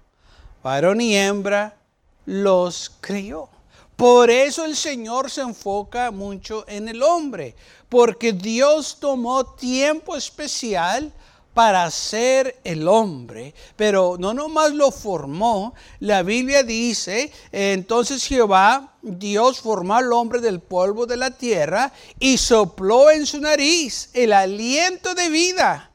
Varón 0.62 1.00
y 1.00 1.16
hembra 1.16 1.76
los 2.24 2.92
crió. 3.00 3.48
Por 3.96 4.30
eso 4.30 4.64
el 4.64 4.76
Señor 4.76 5.30
se 5.30 5.42
enfoca 5.42 6.10
mucho 6.10 6.64
en 6.68 6.88
el 6.88 7.02
hombre, 7.02 7.56
porque 7.88 8.32
Dios 8.32 8.98
tomó 9.00 9.44
tiempo 9.44 10.16
especial 10.16 11.12
para 11.58 11.90
ser 11.90 12.60
el 12.62 12.86
hombre, 12.86 13.52
pero 13.74 14.14
no 14.16 14.32
nomás 14.32 14.72
lo 14.72 14.92
formó, 14.92 15.74
la 15.98 16.22
Biblia 16.22 16.62
dice, 16.62 17.32
entonces 17.50 18.24
Jehová, 18.24 18.94
Dios 19.02 19.58
formó 19.58 19.96
al 19.96 20.12
hombre 20.12 20.40
del 20.40 20.60
polvo 20.60 21.04
de 21.04 21.16
la 21.16 21.32
tierra 21.32 21.92
y 22.20 22.38
sopló 22.38 23.10
en 23.10 23.26
su 23.26 23.40
nariz 23.40 24.10
el 24.12 24.34
aliento 24.34 25.16
de 25.16 25.30
vida. 25.30 25.90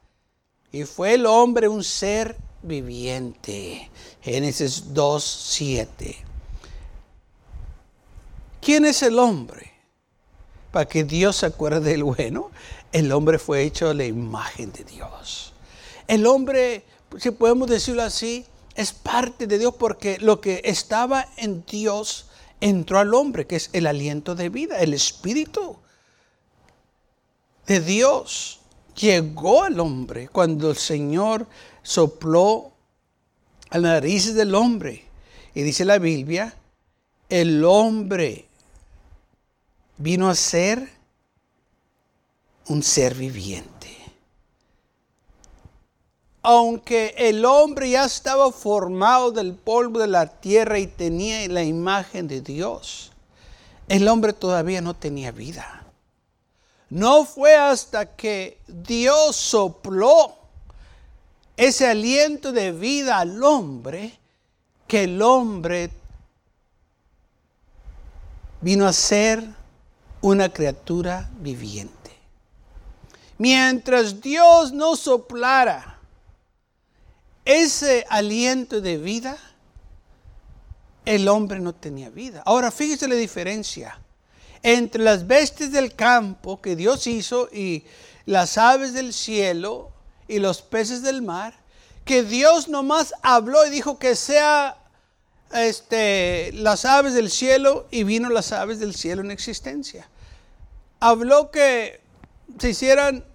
Y 0.74 0.84
fue 0.84 1.14
el 1.14 1.26
hombre 1.26 1.70
un 1.70 1.86
ser 1.86 2.36
viviente. 2.62 3.90
Génesis 4.22 4.94
2, 4.94 5.24
7. 5.24 6.18
¿Quién 8.60 8.84
es 8.84 9.02
el 9.02 9.18
hombre? 9.18 9.72
Para 10.74 10.90
que 10.90 11.06
Dios 11.06 11.38
se 11.38 11.46
acuerde 11.46 11.92
del 11.92 12.04
bueno, 12.04 12.52
el 12.92 13.14
hombre 13.14 13.40
fue 13.40 13.64
hecho 13.64 13.94
la 13.94 14.04
imagen 14.04 14.74
de 14.74 14.84
Dios. 14.84 15.53
El 16.08 16.26
hombre, 16.26 16.84
si 17.18 17.32
podemos 17.32 17.70
decirlo 17.70 18.04
así, 18.04 18.46
es 18.76 18.92
parte 18.92 19.48
de 19.48 19.60
Dios 19.60 19.76
porque 19.78 20.18
lo 20.20 20.42
que 20.42 20.62
estaba 20.66 21.28
en 21.38 21.64
Dios 21.66 22.28
entró 22.60 23.00
al 23.00 23.14
hombre, 23.14 23.46
que 23.46 23.58
es 23.58 23.70
el 23.74 23.88
aliento 23.88 24.36
de 24.36 24.50
vida, 24.50 24.80
el 24.80 24.94
espíritu 24.94 25.78
de 27.68 27.80
Dios 27.80 28.60
llegó 28.96 29.64
al 29.64 29.80
hombre 29.80 30.28
cuando 30.28 30.70
el 30.70 30.78
Señor 30.78 31.48
sopló 31.82 32.74
a 33.70 33.78
la 33.78 33.94
nariz 33.94 34.34
del 34.34 34.56
hombre. 34.56 35.04
Y 35.54 35.62
dice 35.62 35.86
la 35.86 36.00
Biblia, 36.00 36.56
el 37.30 37.64
hombre 37.64 38.48
vino 39.98 40.30
a 40.30 40.36
ser 40.36 40.90
un 42.68 42.82
ser 42.82 43.14
viviente 43.16 43.73
aunque 46.44 47.16
el 47.18 47.46
hombre 47.46 47.90
ya 47.90 48.04
estaba 48.04 48.52
formado 48.52 49.32
del 49.32 49.54
polvo 49.54 50.00
de 50.00 50.08
la 50.08 50.28
tierra 50.28 50.78
y 50.78 50.88
tenía 50.88 51.48
la 51.48 51.64
imagen 51.64 52.28
de 52.28 52.42
Dios, 52.42 53.14
el 53.88 54.10
hombre 54.10 54.34
todavía 54.34 54.82
no 54.82 54.94
tenía 54.94 55.32
vida. 55.32 55.86
No 56.90 57.24
fue 57.24 57.56
hasta 57.56 58.18
que 58.18 58.60
Dios 58.68 59.38
sopló 59.38 60.36
ese 61.56 61.88
aliento 61.88 62.52
de 62.52 62.74
vida 62.74 63.20
al 63.20 63.42
hombre 63.42 64.20
que 64.86 65.06
el 65.06 65.22
hombre 65.22 65.92
vino 68.60 68.86
a 68.86 68.92
ser 68.92 69.44
una 70.22 70.50
criatura 70.50 71.30
viviente. 71.40 72.12
Mientras 73.38 74.20
Dios 74.20 74.74
no 74.74 74.96
soplara 74.96 75.93
ese 77.46 78.06
aliento 78.10 78.82
de 78.82 78.98
vida, 78.98 79.38
el 81.06 81.28
hombre 81.28 81.60
no 81.60 81.74
tenía 81.74 82.10
vida. 82.10 82.42
Ahora 82.46 82.72
fíjese 82.72 83.08
la 83.08 83.16
diferencia 83.16 84.00
entre 84.62 85.04
las 85.04 85.28
bestias 85.28 85.72
del 85.72 85.94
campo 85.94 86.62
que 86.62 86.76
Dios 86.76 87.06
hizo 87.08 87.50
y 87.52 87.84
las 88.26 88.58
aves 88.58 88.94
del 88.94 89.14
cielo 89.14 89.92
y 90.28 90.40
los 90.40 90.62
peces 90.62 91.02
del 91.02 91.22
mar, 91.22 91.54
que 92.06 92.24
Dios 92.24 92.70
nomás 92.70 93.14
habló 93.22 93.66
y 93.66 93.70
dijo 93.70 94.00
que 94.00 94.16
sea 94.16 94.78
este, 95.54 96.52
las 96.54 96.86
aves 96.86 97.14
del 97.14 97.30
cielo 97.30 97.88
y 97.92 98.04
vino 98.04 98.30
las 98.30 98.54
aves 98.54 98.80
del 98.80 98.96
cielo 98.96 99.22
en 99.22 99.32
existencia. 99.32 100.08
Habló 101.02 101.52
que 101.52 102.02
se 102.58 102.70
hicieran 102.70 103.26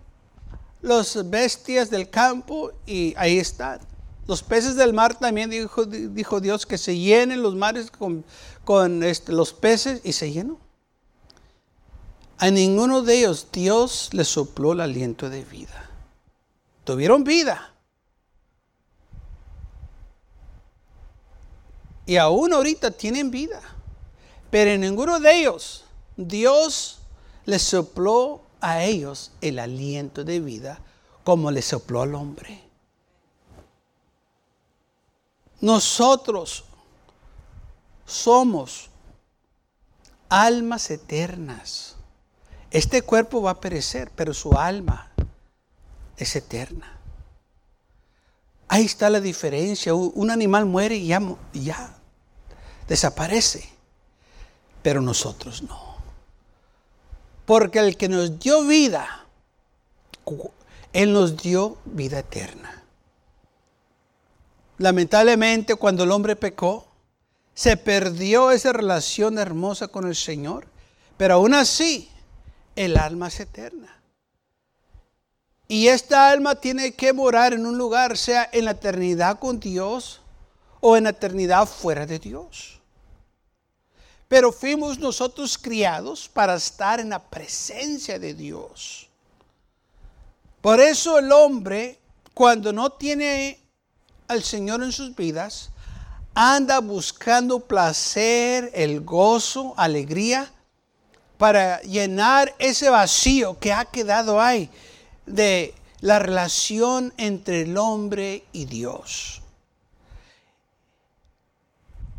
los 0.80 1.28
bestias 1.28 1.90
del 1.90 2.08
campo 2.08 2.72
y 2.86 3.14
ahí 3.18 3.38
están. 3.38 3.80
Los 4.28 4.42
peces 4.42 4.76
del 4.76 4.92
mar 4.92 5.18
también 5.18 5.48
dijo, 5.48 5.86
dijo 5.86 6.40
Dios 6.42 6.66
que 6.66 6.76
se 6.76 6.98
llenen 6.98 7.40
los 7.40 7.54
mares 7.54 7.90
con, 7.90 8.26
con 8.62 9.02
este, 9.02 9.32
los 9.32 9.54
peces 9.54 10.02
y 10.04 10.12
se 10.12 10.30
llenó. 10.30 10.58
A 12.36 12.50
ninguno 12.50 13.00
de 13.00 13.20
ellos 13.20 13.48
Dios 13.50 14.10
le 14.12 14.26
sopló 14.26 14.72
el 14.72 14.82
aliento 14.82 15.30
de 15.30 15.46
vida. 15.46 15.88
Tuvieron 16.84 17.24
vida. 17.24 17.72
Y 22.04 22.18
aún 22.18 22.52
ahorita 22.52 22.90
tienen 22.90 23.30
vida. 23.30 23.62
Pero 24.50 24.72
en 24.72 24.82
ninguno 24.82 25.20
de 25.20 25.38
ellos 25.38 25.86
Dios 26.18 26.98
les 27.46 27.62
sopló 27.62 28.42
a 28.60 28.84
ellos 28.84 29.32
el 29.40 29.58
aliento 29.58 30.22
de 30.22 30.38
vida 30.40 30.82
como 31.24 31.50
le 31.50 31.62
sopló 31.62 32.02
al 32.02 32.14
hombre. 32.14 32.67
Nosotros 35.60 36.64
somos 38.06 38.90
almas 40.28 40.90
eternas. 40.90 41.96
Este 42.70 43.02
cuerpo 43.02 43.42
va 43.42 43.52
a 43.52 43.60
perecer, 43.60 44.10
pero 44.14 44.34
su 44.34 44.52
alma 44.52 45.10
es 46.16 46.36
eterna. 46.36 46.98
Ahí 48.68 48.84
está 48.84 49.08
la 49.10 49.20
diferencia. 49.20 49.94
Un 49.94 50.30
animal 50.30 50.66
muere 50.66 50.96
y 50.96 51.06
ya, 51.06 51.20
ya 51.54 51.94
desaparece, 52.86 53.68
pero 54.82 55.00
nosotros 55.00 55.62
no. 55.62 55.96
Porque 57.46 57.78
el 57.78 57.96
que 57.96 58.08
nos 58.08 58.38
dio 58.38 58.64
vida, 58.64 59.24
Él 60.92 61.12
nos 61.12 61.36
dio 61.36 61.78
vida 61.86 62.18
eterna. 62.18 62.82
Lamentablemente 64.78 65.74
cuando 65.74 66.04
el 66.04 66.12
hombre 66.12 66.36
pecó, 66.36 66.86
se 67.54 67.76
perdió 67.76 68.52
esa 68.52 68.72
relación 68.72 69.38
hermosa 69.38 69.88
con 69.88 70.06
el 70.06 70.14
Señor, 70.14 70.68
pero 71.16 71.34
aún 71.34 71.52
así 71.54 72.08
el 72.76 72.96
alma 72.96 73.26
es 73.26 73.40
eterna. 73.40 74.00
Y 75.66 75.88
esta 75.88 76.30
alma 76.30 76.54
tiene 76.54 76.94
que 76.94 77.12
morar 77.12 77.52
en 77.52 77.66
un 77.66 77.76
lugar, 77.76 78.16
sea 78.16 78.48
en 78.52 78.64
la 78.64 78.70
eternidad 78.70 79.40
con 79.40 79.58
Dios 79.58 80.20
o 80.80 80.96
en 80.96 81.04
la 81.04 81.10
eternidad 81.10 81.66
fuera 81.66 82.06
de 82.06 82.20
Dios. 82.20 82.80
Pero 84.28 84.52
fuimos 84.52 84.98
nosotros 84.98 85.58
criados 85.58 86.28
para 86.28 86.54
estar 86.54 87.00
en 87.00 87.10
la 87.10 87.18
presencia 87.18 88.18
de 88.18 88.32
Dios. 88.32 89.08
Por 90.60 90.80
eso 90.80 91.18
el 91.18 91.32
hombre, 91.32 91.98
cuando 92.32 92.72
no 92.72 92.90
tiene 92.90 93.58
al 94.28 94.44
Señor 94.44 94.82
en 94.82 94.92
sus 94.92 95.16
vidas, 95.16 95.70
anda 96.34 96.80
buscando 96.80 97.60
placer, 97.60 98.70
el 98.74 99.00
gozo, 99.00 99.74
alegría, 99.76 100.50
para 101.38 101.80
llenar 101.82 102.54
ese 102.58 102.90
vacío 102.90 103.58
que 103.58 103.72
ha 103.72 103.84
quedado 103.86 104.40
ahí 104.40 104.70
de 105.26 105.74
la 106.00 106.18
relación 106.18 107.12
entre 107.16 107.62
el 107.62 107.76
hombre 107.76 108.44
y 108.52 108.66
Dios. 108.66 109.42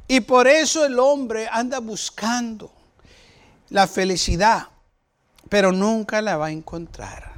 Y 0.07 0.21
por 0.21 0.47
eso 0.47 0.85
el 0.85 0.97
hombre 0.97 1.47
anda 1.51 1.79
buscando 1.79 2.71
la 3.69 3.87
felicidad, 3.87 4.67
pero 5.49 5.71
nunca 5.71 6.21
la 6.21 6.37
va 6.37 6.47
a 6.47 6.51
encontrar. 6.51 7.33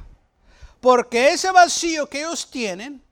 Porque 0.80 1.28
ese 1.28 1.52
vacío 1.52 2.08
que 2.08 2.20
ellos 2.20 2.50
tienen, 2.50 3.02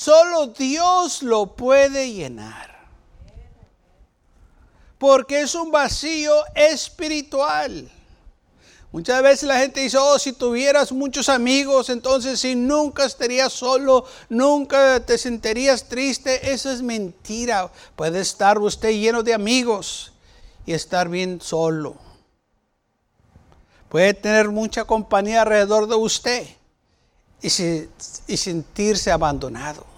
solo 0.00 0.46
Dios 0.46 1.22
lo 1.22 1.54
puede 1.54 2.10
llenar. 2.10 2.70
Porque 4.96 5.42
es 5.42 5.54
un 5.54 5.70
vacío 5.70 6.32
espiritual. 6.54 7.90
Muchas 8.92 9.22
veces 9.22 9.42
la 9.46 9.58
gente 9.58 9.80
dice, 9.80 9.98
oh, 9.98 10.18
si 10.18 10.32
tuvieras 10.32 10.90
muchos 10.90 11.28
amigos, 11.28 11.90
entonces 11.90 12.40
si 12.40 12.54
nunca 12.54 13.04
estarías 13.04 13.52
solo, 13.52 14.06
nunca 14.30 15.04
te 15.04 15.18
sentirías 15.18 15.84
triste. 15.84 16.50
Eso 16.50 16.70
es 16.70 16.80
mentira. 16.80 17.70
Puede 17.94 18.20
estar 18.20 18.58
usted 18.58 18.90
lleno 18.92 19.22
de 19.22 19.34
amigos 19.34 20.12
y 20.64 20.72
estar 20.72 21.10
bien 21.10 21.42
solo. 21.42 21.94
Puede 23.90 24.14
tener 24.14 24.48
mucha 24.48 24.84
compañía 24.84 25.42
alrededor 25.42 25.86
de 25.86 25.94
usted 25.96 26.48
y, 27.42 27.48
y 27.48 28.36
sentirse 28.36 29.10
abandonado. 29.10 29.89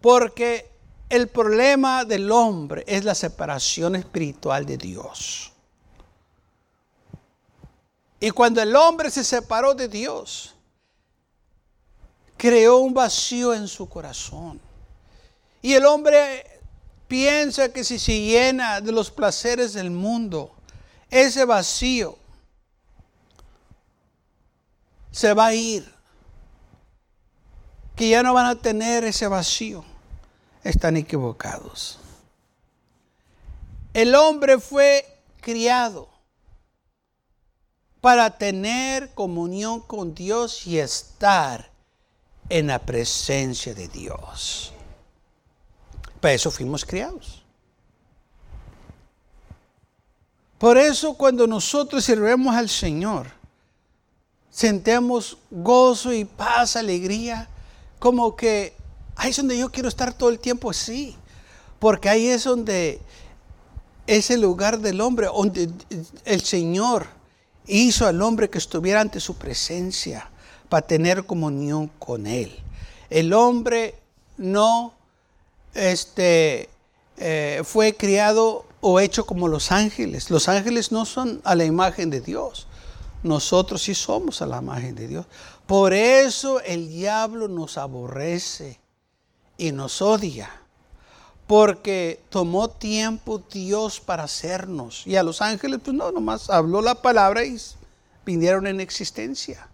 Porque 0.00 0.70
el 1.08 1.28
problema 1.28 2.04
del 2.04 2.30
hombre 2.30 2.84
es 2.86 3.04
la 3.04 3.14
separación 3.14 3.96
espiritual 3.96 4.66
de 4.66 4.76
Dios. 4.76 5.52
Y 8.20 8.30
cuando 8.30 8.60
el 8.60 8.74
hombre 8.74 9.10
se 9.10 9.24
separó 9.24 9.74
de 9.74 9.88
Dios, 9.88 10.54
creó 12.36 12.78
un 12.78 12.92
vacío 12.92 13.54
en 13.54 13.68
su 13.68 13.88
corazón. 13.88 14.60
Y 15.62 15.74
el 15.74 15.86
hombre 15.86 16.44
piensa 17.06 17.72
que 17.72 17.84
si 17.84 17.98
se 17.98 18.20
llena 18.20 18.80
de 18.80 18.92
los 18.92 19.10
placeres 19.10 19.72
del 19.72 19.90
mundo, 19.90 20.52
ese 21.10 21.44
vacío 21.44 22.16
se 25.10 25.32
va 25.32 25.46
a 25.46 25.54
ir. 25.54 25.97
Que 27.98 28.08
ya 28.08 28.22
no 28.22 28.32
van 28.32 28.46
a 28.46 28.54
tener 28.54 29.02
ese 29.02 29.26
vacío. 29.26 29.84
Están 30.62 30.96
equivocados. 30.96 31.98
El 33.92 34.14
hombre 34.14 34.60
fue 34.60 35.04
criado 35.40 36.08
para 38.00 38.38
tener 38.38 39.12
comunión 39.14 39.80
con 39.80 40.14
Dios 40.14 40.64
y 40.66 40.78
estar 40.78 41.72
en 42.48 42.68
la 42.68 42.78
presencia 42.78 43.74
de 43.74 43.88
Dios. 43.88 44.72
Para 46.20 46.34
eso 46.34 46.52
fuimos 46.52 46.84
criados. 46.84 47.42
Por 50.58 50.78
eso 50.78 51.14
cuando 51.14 51.48
nosotros 51.48 52.04
sirvemos 52.04 52.54
al 52.54 52.68
Señor, 52.68 53.32
sentemos 54.50 55.38
gozo 55.50 56.12
y 56.12 56.24
paz, 56.24 56.76
alegría, 56.76 57.48
como 57.98 58.36
que 58.36 58.74
ahí 59.16 59.30
es 59.30 59.36
donde 59.36 59.58
yo 59.58 59.70
quiero 59.70 59.88
estar 59.88 60.12
todo 60.12 60.30
el 60.30 60.38
tiempo 60.38 60.70
así, 60.70 61.16
porque 61.78 62.08
ahí 62.08 62.28
es 62.28 62.44
donde 62.44 63.00
es 64.06 64.30
el 64.30 64.40
lugar 64.40 64.78
del 64.78 65.00
hombre, 65.00 65.26
donde 65.26 65.70
el 66.24 66.40
Señor 66.42 67.06
hizo 67.66 68.06
al 68.06 68.22
hombre 68.22 68.48
que 68.48 68.58
estuviera 68.58 69.00
ante 69.00 69.20
su 69.20 69.36
presencia 69.36 70.30
para 70.68 70.86
tener 70.86 71.24
comunión 71.24 71.88
con 71.98 72.26
él. 72.26 72.58
El 73.10 73.32
hombre 73.32 73.94
no 74.36 74.94
este, 75.74 76.68
eh, 77.18 77.62
fue 77.64 77.96
criado 77.96 78.64
o 78.80 79.00
hecho 79.00 79.26
como 79.26 79.48
los 79.48 79.72
ángeles. 79.72 80.30
Los 80.30 80.48
ángeles 80.48 80.92
no 80.92 81.04
son 81.04 81.40
a 81.44 81.54
la 81.54 81.64
imagen 81.64 82.10
de 82.10 82.20
Dios. 82.20 82.66
Nosotros 83.22 83.82
sí 83.82 83.94
somos 83.94 84.40
a 84.42 84.46
la 84.46 84.58
imagen 84.58 84.94
de 84.94 85.08
Dios. 85.08 85.26
Por 85.68 85.92
eso 85.92 86.62
el 86.62 86.88
diablo 86.88 87.46
nos 87.46 87.76
aborrece 87.76 88.80
y 89.58 89.70
nos 89.70 90.00
odia 90.00 90.50
porque 91.46 92.22
tomó 92.30 92.70
tiempo 92.70 93.42
Dios 93.52 94.00
para 94.00 94.22
hacernos. 94.22 95.06
Y 95.06 95.16
a 95.16 95.22
los 95.22 95.42
ángeles, 95.42 95.80
pues 95.84 95.94
no, 95.94 96.10
nomás 96.10 96.48
habló 96.48 96.80
la 96.80 96.94
palabra 96.94 97.44
y 97.44 97.60
vinieron 98.24 98.66
en 98.66 98.80
existencia. 98.80 99.68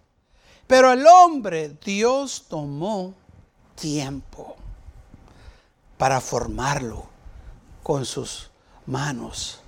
Pero 0.67 0.89
al 0.89 1.07
hombre 1.07 1.77
Dios 1.85 2.43
tomó 2.49 3.13
tiempo 3.75 4.57
para 5.97 6.19
formarlo 6.19 7.05
con 7.83 8.03
sus 8.03 8.51
manos. 8.85 9.61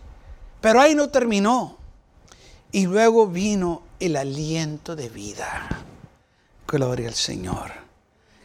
Pero 0.59 0.81
ahí 0.81 0.93
no 0.93 1.07
terminó. 1.07 1.77
Y 2.73 2.85
luego 2.85 3.27
vino 3.27 3.81
el 4.01 4.17
aliento 4.17 4.93
de 4.97 5.07
vida. 5.07 5.85
Gloria 6.67 7.07
al 7.07 7.15
Señor. 7.15 7.71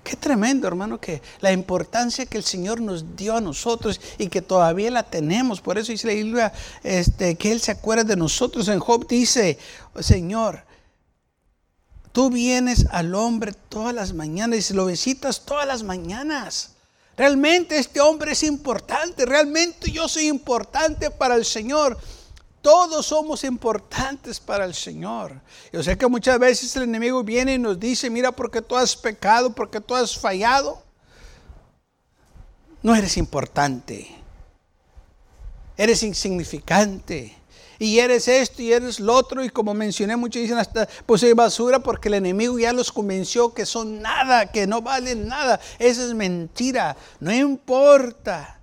Qué 0.04 0.16
tremendo, 0.16 0.66
hermano, 0.66 1.00
que 1.00 1.22
la 1.40 1.52
importancia 1.52 2.26
que 2.26 2.37
el 2.37 2.44
Señor 2.44 2.80
nos 2.80 3.16
dio 3.16 3.37
a 3.37 3.40
nosotros 3.40 4.00
y 4.18 4.28
que 4.28 4.42
todavía 4.42 4.90
la 4.90 5.04
tenemos. 5.04 5.61
Por 5.61 5.78
eso 5.78 5.92
dice 5.92 6.08
la 6.08 6.14
Biblia 6.14 6.52
este, 6.82 7.37
que 7.37 7.52
Él 7.52 7.61
se 7.61 7.72
acuerda 7.72 8.04
de 8.04 8.16
nosotros. 8.16 8.68
En 8.68 8.80
Job 8.80 9.06
dice, 9.06 9.58
Señor, 10.00 10.64
tú 12.12 12.30
vienes 12.30 12.87
al 12.90 13.14
hombre 13.14 13.52
todas 13.68 13.94
las 13.94 14.12
mañanas 14.12 14.70
y 14.70 14.74
lo 14.74 14.87
visitas 14.87 15.44
todas 15.44 15.66
las 15.66 15.82
mañanas. 15.85 16.72
Realmente 17.16 17.78
este 17.78 18.00
hombre 18.00 18.32
es 18.32 18.42
importante, 18.42 19.26
realmente 19.26 19.90
yo 19.90 20.08
soy 20.08 20.28
importante 20.28 21.11
para 21.11 21.35
el 21.37 21.44
Señor. 21.44 21.98
Todos 22.62 23.07
somos 23.07 23.42
importantes 23.42 24.38
para 24.38 24.64
el 24.64 24.72
Señor. 24.72 25.40
Yo 25.72 25.83
sé 25.83 25.98
que 25.98 26.07
muchas 26.07 26.38
veces 26.38 26.75
el 26.77 26.85
enemigo 26.85 27.25
viene 27.25 27.55
y 27.55 27.59
nos 27.59 27.79
dice, 27.79 28.09
mira, 28.09 28.31
porque 28.31 28.62
tú 28.62 28.77
has 28.77 28.96
pecado, 28.96 29.53
porque 29.53 29.81
tú 29.81 29.96
has 29.96 30.16
fallado, 30.16 30.81
no 32.81 32.94
eres 32.94 33.16
importante. 33.16 34.14
Eres 35.77 36.05
insignificante. 36.05 37.37
Y 37.81 37.98
eres 37.98 38.29
esto 38.29 38.62
y 38.62 38.72
eres 38.72 39.01
lo 39.01 39.12
otro. 39.12 39.44
Y 39.44 39.51
como 39.51 39.75
mencioné, 39.75 40.14
muchos 40.14 40.40
dicen 40.40 40.59
hasta 40.59 40.88
pues 41.05 41.20
hay 41.25 41.33
basura 41.33 41.81
porque 41.81 42.07
el 42.07 42.14
enemigo 42.14 42.57
ya 42.61 42.72
los 42.72 42.92
convenció 42.92 43.53
que 43.53 43.66
son 43.66 44.01
nada, 44.01 44.53
que 44.53 44.68
no 44.68 44.83
valen 44.83 45.27
nada. 45.27 45.59
Esa 45.81 46.05
es 46.05 46.14
mentira. 46.14 46.96
No 47.18 47.35
importa 47.35 48.61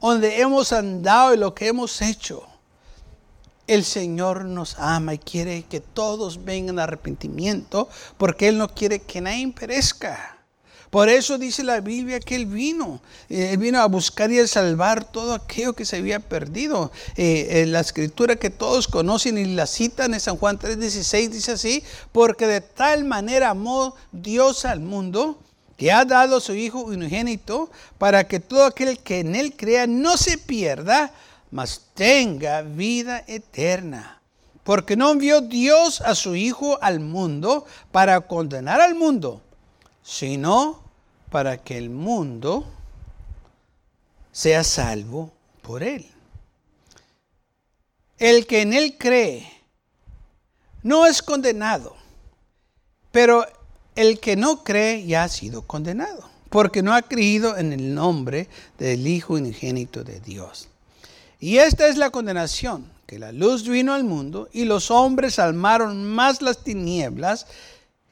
donde 0.00 0.40
hemos 0.40 0.72
andado 0.72 1.34
y 1.34 1.36
lo 1.36 1.54
que 1.54 1.66
hemos 1.66 2.00
hecho. 2.00 2.47
El 3.68 3.84
Señor 3.84 4.46
nos 4.46 4.76
ama 4.78 5.14
y 5.14 5.18
quiere 5.18 5.62
que 5.62 5.80
todos 5.80 6.44
vengan 6.44 6.78
a 6.78 6.84
arrepentimiento 6.84 7.88
porque 8.16 8.48
Él 8.48 8.58
no 8.58 8.74
quiere 8.74 9.00
que 9.00 9.20
nadie 9.20 9.52
perezca. 9.52 10.38
Por 10.90 11.10
eso 11.10 11.36
dice 11.36 11.62
la 11.64 11.80
Biblia 11.80 12.18
que 12.18 12.34
Él 12.34 12.46
vino. 12.46 13.02
Eh, 13.28 13.50
él 13.52 13.58
vino 13.58 13.78
a 13.78 13.86
buscar 13.86 14.32
y 14.32 14.38
a 14.38 14.46
salvar 14.46 15.04
todo 15.04 15.34
aquello 15.34 15.74
que 15.74 15.84
se 15.84 15.96
había 15.96 16.18
perdido. 16.18 16.90
Eh, 17.16 17.66
la 17.68 17.80
escritura 17.80 18.36
que 18.36 18.48
todos 18.48 18.88
conocen 18.88 19.36
y 19.36 19.44
la 19.54 19.66
citan 19.66 20.14
en 20.14 20.20
San 20.20 20.38
Juan 20.38 20.58
3:16 20.58 21.28
dice 21.30 21.52
así, 21.52 21.84
porque 22.10 22.46
de 22.46 22.62
tal 22.62 23.04
manera 23.04 23.50
amó 23.50 23.94
Dios 24.12 24.64
al 24.64 24.80
mundo 24.80 25.38
que 25.76 25.92
ha 25.92 26.04
dado 26.04 26.38
a 26.38 26.40
su 26.40 26.54
Hijo 26.54 26.80
unigénito 26.80 27.70
para 27.98 28.26
que 28.26 28.40
todo 28.40 28.64
aquel 28.64 28.98
que 28.98 29.20
en 29.20 29.36
Él 29.36 29.54
crea 29.56 29.86
no 29.86 30.16
se 30.16 30.38
pierda, 30.38 31.12
mas 31.50 31.90
tenga 31.94 32.62
vida 32.62 33.24
eterna. 33.26 34.20
Porque 34.64 34.96
no 34.96 35.10
envió 35.12 35.40
Dios 35.40 36.00
a 36.02 36.14
su 36.14 36.34
Hijo 36.34 36.78
al 36.82 37.00
mundo 37.00 37.64
para 37.90 38.20
condenar 38.20 38.80
al 38.80 38.94
mundo, 38.94 39.40
sino 40.02 40.82
para 41.30 41.56
que 41.56 41.78
el 41.78 41.88
mundo 41.88 42.66
sea 44.30 44.64
salvo 44.64 45.32
por 45.62 45.82
Él. 45.82 46.06
El 48.18 48.46
que 48.46 48.62
en 48.62 48.72
Él 48.72 48.96
cree 48.98 49.50
no 50.82 51.06
es 51.06 51.22
condenado, 51.22 51.96
pero 53.10 53.46
el 53.94 54.20
que 54.20 54.36
no 54.36 54.64
cree 54.64 55.06
ya 55.06 55.24
ha 55.24 55.28
sido 55.28 55.62
condenado, 55.62 56.28
porque 56.50 56.82
no 56.82 56.94
ha 56.94 57.02
creído 57.02 57.56
en 57.56 57.72
el 57.72 57.94
nombre 57.94 58.48
del 58.78 59.06
Hijo 59.06 59.34
unigénito 59.34 60.04
de 60.04 60.20
Dios. 60.20 60.68
Y 61.40 61.58
esta 61.58 61.86
es 61.86 61.96
la 61.96 62.10
condenación, 62.10 62.90
que 63.06 63.18
la 63.18 63.32
luz 63.32 63.68
vino 63.68 63.94
al 63.94 64.04
mundo 64.04 64.48
y 64.52 64.64
los 64.64 64.90
hombres 64.90 65.38
almaron 65.38 66.04
más 66.04 66.42
las 66.42 66.64
tinieblas 66.64 67.46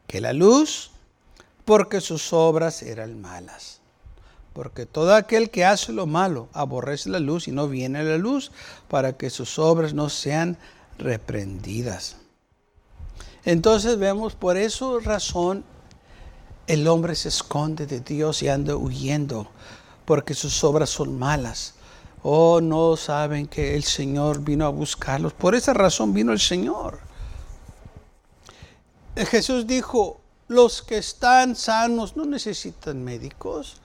que 0.07 0.21
la 0.21 0.33
luz 0.33 0.91
porque 1.65 2.01
sus 2.01 2.33
obras 2.33 2.83
eran 2.83 3.21
malas. 3.21 3.81
Porque 4.53 4.87
todo 4.87 5.15
aquel 5.15 5.51
que 5.51 5.65
hace 5.65 5.93
lo 5.93 6.07
malo 6.07 6.49
aborrece 6.53 7.11
la 7.11 7.19
luz 7.19 7.49
y 7.49 7.53
no 7.53 7.69
viene 7.69 7.99
a 7.99 8.05
la 8.05 8.17
luz 8.17 8.53
para 8.89 9.15
que 9.15 9.29
sus 9.29 9.59
obras 9.59 9.93
no 9.93 10.09
sean 10.09 10.57
reprendidas. 10.97 12.17
Entonces 13.45 13.99
vemos 13.99 14.35
por 14.35 14.57
esa 14.57 14.87
razón 15.03 15.65
el 16.69 16.89
hombre 16.89 17.15
se 17.15 17.29
esconde 17.29 17.87
de 17.87 18.01
Dios 18.01 18.43
y 18.43 18.49
anda 18.49 18.77
huyendo 18.77 19.49
porque 20.05 20.35
sus 20.35 20.65
obras 20.65 20.91
son 20.91 21.19
malas 21.19 21.76
Oh, 22.29 22.61
no 22.61 22.97
saben 22.97 23.47
que 23.47 23.77
el 23.77 23.85
Señor 23.85 24.41
vino 24.41 24.67
a 24.67 24.69
buscarlos. 24.69 25.33
Por 25.33 25.55
esa 25.55 25.73
razón 25.73 26.13
vino 26.13 26.33
el 26.33 26.41
Señor. 26.41 26.99
Jesús 29.15 29.65
dijo, 29.65 30.21
los 30.49 30.83
que 30.83 30.99
están 30.99 31.55
sanos 31.55 32.17
no 32.17 32.25
necesitan 32.25 33.05
médicos. 33.05 33.77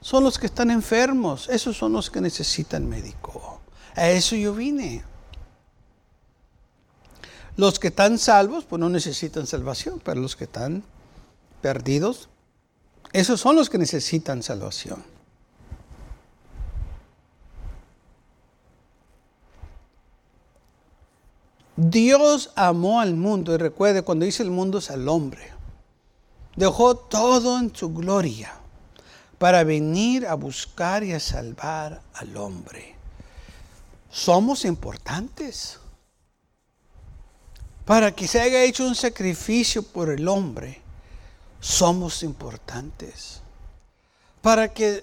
Son 0.00 0.22
los 0.22 0.38
que 0.38 0.46
están 0.46 0.70
enfermos. 0.70 1.48
Esos 1.48 1.76
son 1.76 1.94
los 1.94 2.12
que 2.12 2.20
necesitan 2.20 2.88
médico. 2.88 3.60
A 3.96 4.08
eso 4.08 4.36
yo 4.36 4.54
vine. 4.54 5.02
Los 7.56 7.80
que 7.80 7.88
están 7.88 8.18
salvos, 8.18 8.64
pues 8.66 8.78
no 8.78 8.88
necesitan 8.88 9.48
salvación, 9.48 10.00
pero 10.04 10.20
los 10.20 10.36
que 10.36 10.44
están 10.44 10.84
perdidos, 11.60 12.28
esos 13.12 13.40
son 13.40 13.56
los 13.56 13.68
que 13.68 13.78
necesitan 13.78 14.44
salvación. 14.44 15.09
Dios 21.82 22.50
amó 22.56 23.00
al 23.00 23.14
mundo, 23.14 23.54
y 23.54 23.56
recuerde, 23.56 24.02
cuando 24.02 24.26
dice 24.26 24.42
el 24.42 24.50
mundo 24.50 24.78
es 24.78 24.90
al 24.90 25.08
hombre. 25.08 25.50
Dejó 26.54 26.94
todo 26.94 27.58
en 27.58 27.74
su 27.74 27.94
gloria 27.94 28.52
para 29.38 29.64
venir 29.64 30.26
a 30.26 30.34
buscar 30.34 31.02
y 31.04 31.14
a 31.14 31.20
salvar 31.20 32.02
al 32.12 32.36
hombre. 32.36 32.96
Somos 34.10 34.66
importantes. 34.66 35.78
Para 37.86 38.14
que 38.14 38.28
se 38.28 38.42
haya 38.42 38.62
hecho 38.62 38.86
un 38.86 38.94
sacrificio 38.94 39.82
por 39.82 40.10
el 40.10 40.28
hombre, 40.28 40.82
somos 41.60 42.22
importantes. 42.22 43.40
Para 44.42 44.70
que 44.74 45.02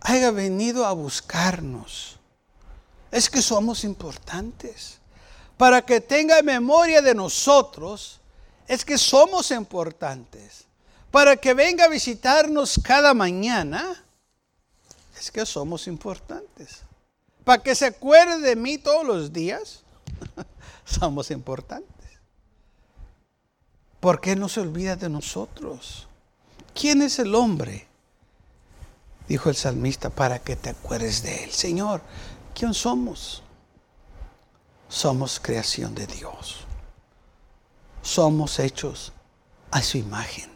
haya 0.00 0.30
venido 0.30 0.86
a 0.86 0.92
buscarnos, 0.92 2.20
es 3.10 3.28
que 3.28 3.42
somos 3.42 3.82
importantes 3.82 5.00
para 5.56 5.82
que 5.82 6.00
tenga 6.00 6.42
memoria 6.42 7.00
de 7.00 7.14
nosotros, 7.14 8.20
es 8.68 8.84
que 8.84 8.98
somos 8.98 9.50
importantes. 9.50 10.64
Para 11.10 11.36
que 11.36 11.54
venga 11.54 11.84
a 11.84 11.88
visitarnos 11.88 12.80
cada 12.82 13.14
mañana, 13.14 14.04
es 15.18 15.30
que 15.30 15.46
somos 15.46 15.86
importantes. 15.86 16.82
Para 17.44 17.62
que 17.62 17.74
se 17.74 17.86
acuerde 17.86 18.40
de 18.40 18.56
mí 18.56 18.76
todos 18.76 19.06
los 19.06 19.32
días, 19.32 19.82
somos 20.84 21.30
importantes. 21.30 21.94
¿Por 24.00 24.20
qué 24.20 24.36
no 24.36 24.48
se 24.48 24.60
olvida 24.60 24.96
de 24.96 25.08
nosotros? 25.08 26.06
¿Quién 26.74 27.00
es 27.00 27.18
el 27.18 27.34
hombre? 27.34 27.86
Dijo 29.26 29.48
el 29.48 29.56
salmista, 29.56 30.10
para 30.10 30.38
que 30.38 30.54
te 30.54 30.70
acuerdes 30.70 31.22
de 31.22 31.44
él. 31.44 31.50
Señor, 31.50 32.02
¿quién 32.54 32.74
somos? 32.74 33.42
Somos 34.88 35.40
creación 35.40 35.94
de 35.94 36.06
Dios. 36.06 36.64
Somos 38.02 38.58
hechos 38.58 39.12
a 39.70 39.82
su 39.82 39.98
imagen. 39.98 40.50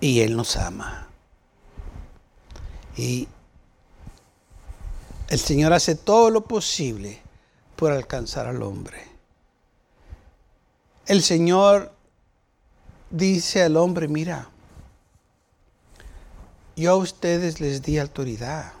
Y 0.00 0.20
Él 0.20 0.36
nos 0.36 0.56
ama. 0.56 1.08
Y 2.96 3.28
el 5.28 5.38
Señor 5.38 5.72
hace 5.72 5.94
todo 5.94 6.30
lo 6.30 6.42
posible 6.42 7.20
por 7.76 7.92
alcanzar 7.92 8.46
al 8.46 8.62
hombre. 8.62 9.02
El 11.06 11.22
Señor 11.22 11.92
dice 13.10 13.62
al 13.62 13.76
hombre, 13.76 14.08
mira, 14.08 14.48
yo 16.76 16.92
a 16.92 16.96
ustedes 16.96 17.60
les 17.60 17.82
di 17.82 17.98
autoridad 17.98 18.72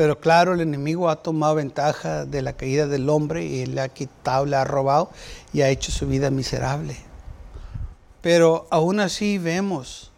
pero 0.00 0.18
claro, 0.18 0.54
el 0.54 0.62
enemigo 0.62 1.10
ha 1.10 1.16
tomado 1.16 1.56
ventaja 1.56 2.24
de 2.24 2.40
la 2.40 2.54
caída 2.54 2.86
del 2.86 3.10
hombre 3.10 3.44
y 3.44 3.66
le 3.66 3.82
ha 3.82 3.90
quitado, 3.90 4.46
le 4.46 4.56
ha 4.56 4.64
robado 4.64 5.10
y 5.52 5.60
ha 5.60 5.68
hecho 5.68 5.92
su 5.92 6.06
vida 6.06 6.30
miserable. 6.30 6.96
Pero 8.22 8.66
aún 8.70 8.98
así 8.98 9.36
vemos 9.36 10.10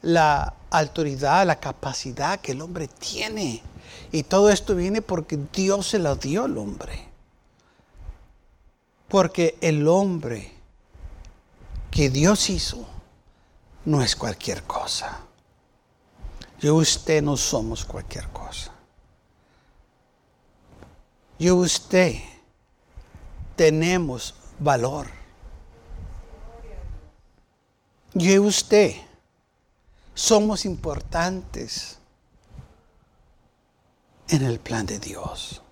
la 0.00 0.54
autoridad, 0.70 1.46
la 1.46 1.60
capacidad 1.60 2.40
que 2.40 2.52
el 2.52 2.62
hombre 2.62 2.88
tiene. 2.88 3.62
Y 4.10 4.22
todo 4.22 4.48
esto 4.48 4.74
viene 4.74 5.02
porque 5.02 5.38
Dios 5.52 5.88
se 5.88 5.98
lo 5.98 6.16
dio 6.16 6.44
al 6.44 6.56
hombre. 6.56 7.06
Porque 9.06 9.58
el 9.60 9.86
hombre 9.86 10.50
que 11.90 12.08
Dios 12.08 12.48
hizo 12.48 12.88
no 13.84 14.02
es 14.02 14.16
cualquier 14.16 14.62
cosa. 14.62 15.20
Yo 16.58 16.78
y 16.78 16.80
usted 16.80 17.22
no 17.22 17.36
somos 17.36 17.84
cualquier 17.84 18.26
cosa. 18.28 18.79
Yo 21.40 21.56
usted 21.56 22.16
tenemos 23.56 24.34
valor. 24.58 25.06
Yo 28.12 28.30
y 28.30 28.38
usted 28.38 28.92
somos 30.12 30.66
importantes 30.66 31.96
en 34.28 34.42
el 34.42 34.60
plan 34.60 34.84
de 34.84 34.98
Dios. 34.98 35.62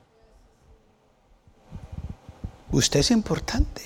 Usted 2.73 3.01
es 3.01 3.11
importante. 3.11 3.83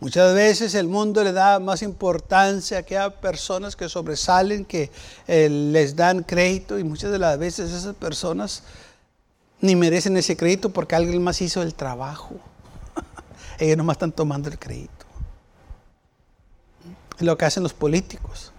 Muchas 0.00 0.34
veces 0.34 0.74
el 0.74 0.88
mundo 0.88 1.24
le 1.24 1.32
da 1.32 1.58
más 1.60 1.80
importancia 1.80 2.84
a 3.00 3.10
personas 3.10 3.74
que 3.74 3.88
sobresalen, 3.88 4.66
que 4.66 4.90
eh, 5.26 5.48
les 5.48 5.96
dan 5.96 6.24
crédito 6.24 6.78
y 6.78 6.84
muchas 6.84 7.10
de 7.10 7.18
las 7.18 7.38
veces 7.38 7.70
esas 7.70 7.94
personas 7.94 8.64
ni 9.62 9.76
merecen 9.76 10.16
ese 10.16 10.36
crédito 10.36 10.70
porque 10.70 10.96
alguien 10.96 11.22
más 11.22 11.40
hizo 11.40 11.62
el 11.62 11.74
trabajo. 11.74 12.34
Ellos 13.58 13.76
nomás 13.76 13.94
están 13.94 14.12
tomando 14.12 14.50
el 14.50 14.58
crédito. 14.58 15.06
Es 17.16 17.22
lo 17.22 17.38
que 17.38 17.44
hacen 17.44 17.62
los 17.62 17.72
políticos. 17.72 18.52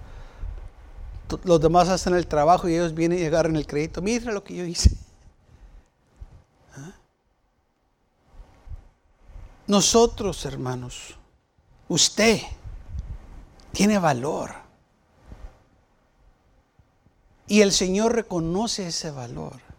Los 1.43 1.59
demás 1.59 1.89
hacen 1.89 2.15
el 2.15 2.25
trabajo 2.25 2.69
y 2.69 2.75
ellos 2.75 2.93
vienen 2.93 3.19
y 3.19 3.25
agarran 3.25 3.55
el 3.55 3.65
crédito. 3.65 4.01
Mira 4.01 4.31
lo 4.31 4.43
que 4.43 4.55
yo 4.55 4.65
hice. 4.65 4.91
¿Ah? 6.77 6.91
Nosotros, 9.65 10.45
hermanos, 10.45 11.17
usted 11.87 12.39
tiene 13.71 13.97
valor. 13.97 14.51
Y 17.47 17.61
el 17.61 17.71
Señor 17.71 18.13
reconoce 18.13 18.87
ese 18.87 19.09
valor. 19.09 19.72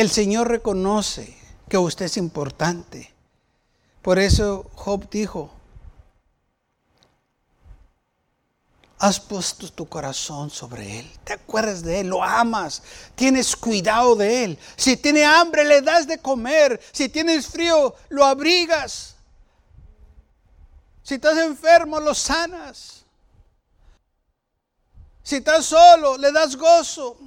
El 0.00 0.08
Señor 0.08 0.48
reconoce 0.48 1.36
que 1.68 1.76
usted 1.76 2.06
es 2.06 2.16
importante. 2.16 3.12
Por 4.00 4.18
eso 4.18 4.70
Job 4.74 5.10
dijo, 5.10 5.52
has 8.98 9.20
puesto 9.20 9.70
tu 9.70 9.86
corazón 9.86 10.48
sobre 10.48 11.00
Él. 11.00 11.12
Te 11.22 11.34
acuerdas 11.34 11.82
de 11.82 12.00
Él, 12.00 12.06
lo 12.06 12.24
amas, 12.24 12.82
tienes 13.14 13.54
cuidado 13.54 14.16
de 14.16 14.44
Él. 14.44 14.58
Si 14.74 14.96
tiene 14.96 15.22
hambre, 15.22 15.64
le 15.64 15.82
das 15.82 16.06
de 16.06 16.16
comer. 16.16 16.80
Si 16.92 17.10
tienes 17.10 17.46
frío, 17.46 17.94
lo 18.08 18.24
abrigas. 18.24 19.16
Si 21.02 21.16
estás 21.16 21.36
enfermo, 21.36 22.00
lo 22.00 22.14
sanas. 22.14 23.04
Si 25.22 25.36
estás 25.36 25.66
solo, 25.66 26.16
le 26.16 26.32
das 26.32 26.56
gozo 26.56 27.18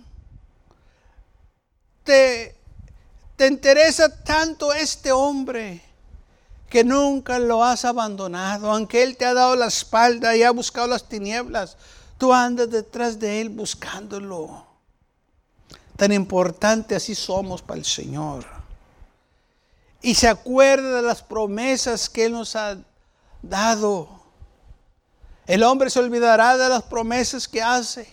te, 2.03 2.55
te 3.35 3.47
interesa 3.47 4.23
tanto 4.23 4.73
este 4.73 5.11
hombre 5.11 5.81
que 6.69 6.83
nunca 6.83 7.39
lo 7.39 7.63
has 7.63 7.85
abandonado, 7.85 8.71
aunque 8.71 9.03
Él 9.03 9.15
te 9.15 9.25
ha 9.25 9.33
dado 9.33 9.55
la 9.55 9.67
espalda 9.67 10.35
y 10.35 10.43
ha 10.43 10.51
buscado 10.51 10.87
las 10.87 11.07
tinieblas, 11.07 11.77
tú 12.17 12.33
andas 12.33 12.69
detrás 12.69 13.19
de 13.19 13.41
Él 13.41 13.49
buscándolo. 13.49 14.65
Tan 15.95 16.11
importante 16.11 16.95
así 16.95 17.13
somos 17.13 17.61
para 17.61 17.79
el 17.79 17.85
Señor. 17.85 18.45
Y 20.01 20.15
se 20.15 20.27
acuerda 20.27 20.97
de 20.97 21.01
las 21.03 21.21
promesas 21.21 22.09
que 22.09 22.25
Él 22.25 22.33
nos 22.33 22.55
ha 22.55 22.77
dado. 23.41 24.09
El 25.45 25.63
hombre 25.63 25.89
se 25.89 25.99
olvidará 25.99 26.57
de 26.57 26.69
las 26.69 26.83
promesas 26.83 27.47
que 27.47 27.61
hace. 27.61 28.11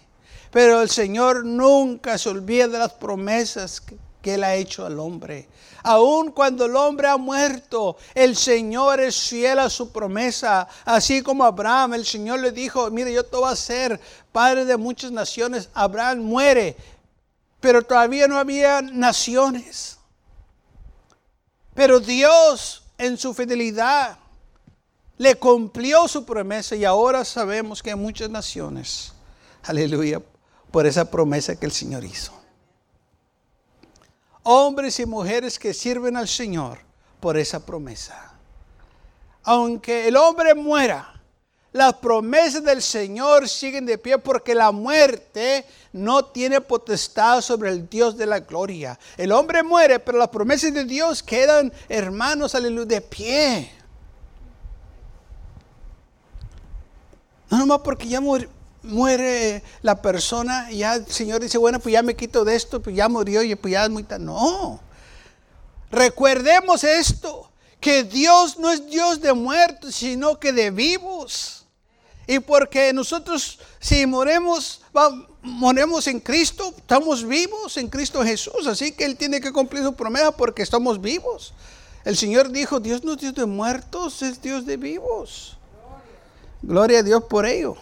Pero 0.50 0.82
el 0.82 0.90
Señor 0.90 1.44
nunca 1.44 2.18
se 2.18 2.28
olvida 2.28 2.68
de 2.68 2.78
las 2.78 2.92
promesas 2.92 3.80
que, 3.80 3.96
Él 4.24 4.44
ha 4.44 4.54
hecho 4.54 4.84
al 4.84 4.98
hombre. 4.98 5.48
Aun 5.82 6.30
cuando 6.32 6.66
el 6.66 6.76
hombre 6.76 7.08
ha 7.08 7.16
muerto, 7.16 7.96
el 8.14 8.36
Señor 8.36 9.00
es 9.00 9.28
fiel 9.28 9.58
a 9.58 9.70
su 9.70 9.90
promesa. 9.90 10.68
Así 10.84 11.22
como 11.22 11.44
Abraham, 11.44 11.94
el 11.94 12.04
Señor 12.04 12.40
le 12.40 12.52
dijo, 12.52 12.90
mire, 12.90 13.12
yo 13.12 13.24
te 13.24 13.36
voy 13.36 13.50
a 13.50 13.56
ser 13.56 13.98
padre 14.32 14.64
de 14.64 14.76
muchas 14.76 15.10
naciones. 15.10 15.68
Abraham 15.72 16.18
muere, 16.18 16.76
pero 17.60 17.82
todavía 17.82 18.28
no 18.28 18.38
había 18.38 18.82
naciones. 18.82 19.98
Pero 21.74 22.00
Dios 22.00 22.82
en 22.98 23.16
su 23.16 23.32
fidelidad 23.32 24.18
le 25.16 25.34
cumplió 25.36 26.08
su 26.08 26.24
promesa 26.24 26.76
y 26.76 26.84
ahora 26.84 27.24
sabemos 27.24 27.82
que 27.82 27.90
hay 27.90 27.96
muchas 27.96 28.28
naciones. 28.30 29.12
Aleluya 29.62 30.20
por 30.70 30.86
esa 30.86 31.10
promesa 31.10 31.56
que 31.56 31.66
el 31.66 31.72
Señor 31.72 32.04
hizo. 32.04 32.39
Hombres 34.42 34.98
y 35.00 35.06
mujeres 35.06 35.58
que 35.58 35.74
sirven 35.74 36.16
al 36.16 36.28
Señor 36.28 36.78
por 37.20 37.36
esa 37.36 37.64
promesa. 37.64 38.32
Aunque 39.42 40.08
el 40.08 40.16
hombre 40.16 40.54
muera, 40.54 41.20
las 41.72 41.94
promesas 41.94 42.64
del 42.64 42.82
Señor 42.82 43.48
siguen 43.48 43.86
de 43.86 43.96
pie 43.96 44.18
porque 44.18 44.54
la 44.54 44.72
muerte 44.72 45.64
no 45.92 46.24
tiene 46.24 46.60
potestad 46.60 47.40
sobre 47.42 47.70
el 47.70 47.88
Dios 47.88 48.16
de 48.16 48.26
la 48.26 48.40
gloria. 48.40 48.98
El 49.16 49.30
hombre 49.32 49.62
muere, 49.62 50.00
pero 50.00 50.18
las 50.18 50.28
promesas 50.28 50.74
de 50.74 50.84
Dios 50.84 51.22
quedan, 51.22 51.72
hermanos, 51.88 52.54
aleluya, 52.54 52.86
de 52.86 53.00
pie. 53.00 53.70
No 57.50 57.58
nomás 57.58 57.80
porque 57.80 58.08
ya 58.08 58.20
murió 58.20 58.48
muere 58.82 59.62
la 59.82 60.00
persona 60.00 60.70
ya 60.70 60.96
el 60.96 61.06
Señor 61.06 61.40
dice, 61.40 61.58
bueno, 61.58 61.80
pues 61.80 61.92
ya 61.92 62.02
me 62.02 62.16
quito 62.16 62.44
de 62.44 62.56
esto, 62.56 62.80
pues 62.80 62.96
ya 62.96 63.08
murió 63.08 63.42
y 63.42 63.54
pues 63.54 63.72
ya 63.72 63.84
es 63.84 63.90
muy 63.90 64.02
tarde. 64.02 64.24
No. 64.24 64.80
Recordemos 65.90 66.84
esto, 66.84 67.50
que 67.80 68.04
Dios 68.04 68.58
no 68.58 68.70
es 68.70 68.86
Dios 68.86 69.20
de 69.20 69.32
muertos, 69.32 69.94
sino 69.94 70.38
que 70.38 70.52
de 70.52 70.70
vivos. 70.70 71.66
Y 72.26 72.38
porque 72.38 72.92
nosotros 72.92 73.58
si 73.80 74.06
moremos, 74.06 74.82
moremos 75.42 76.06
en 76.06 76.20
Cristo, 76.20 76.72
estamos 76.76 77.26
vivos 77.26 77.76
en 77.76 77.88
Cristo 77.88 78.22
Jesús. 78.22 78.66
Así 78.66 78.92
que 78.92 79.04
Él 79.04 79.16
tiene 79.16 79.40
que 79.40 79.52
cumplir 79.52 79.82
su 79.82 79.94
promesa 79.94 80.30
porque 80.30 80.62
estamos 80.62 81.00
vivos. 81.00 81.54
El 82.04 82.16
Señor 82.16 82.50
dijo, 82.50 82.78
Dios 82.78 83.02
no 83.04 83.12
es 83.12 83.18
Dios 83.18 83.34
de 83.34 83.46
muertos, 83.46 84.22
es 84.22 84.40
Dios 84.40 84.64
de 84.66 84.76
vivos. 84.76 85.56
Gloria 86.62 87.00
a 87.00 87.02
Dios 87.02 87.24
por 87.24 87.46
ello. 87.46 87.76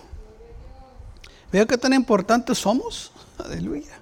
Veo 1.53 1.67
que 1.67 1.79
tan 1.79 1.93
importantes 1.93 2.59
somos. 2.59 3.13
Aleluya. 3.39 4.01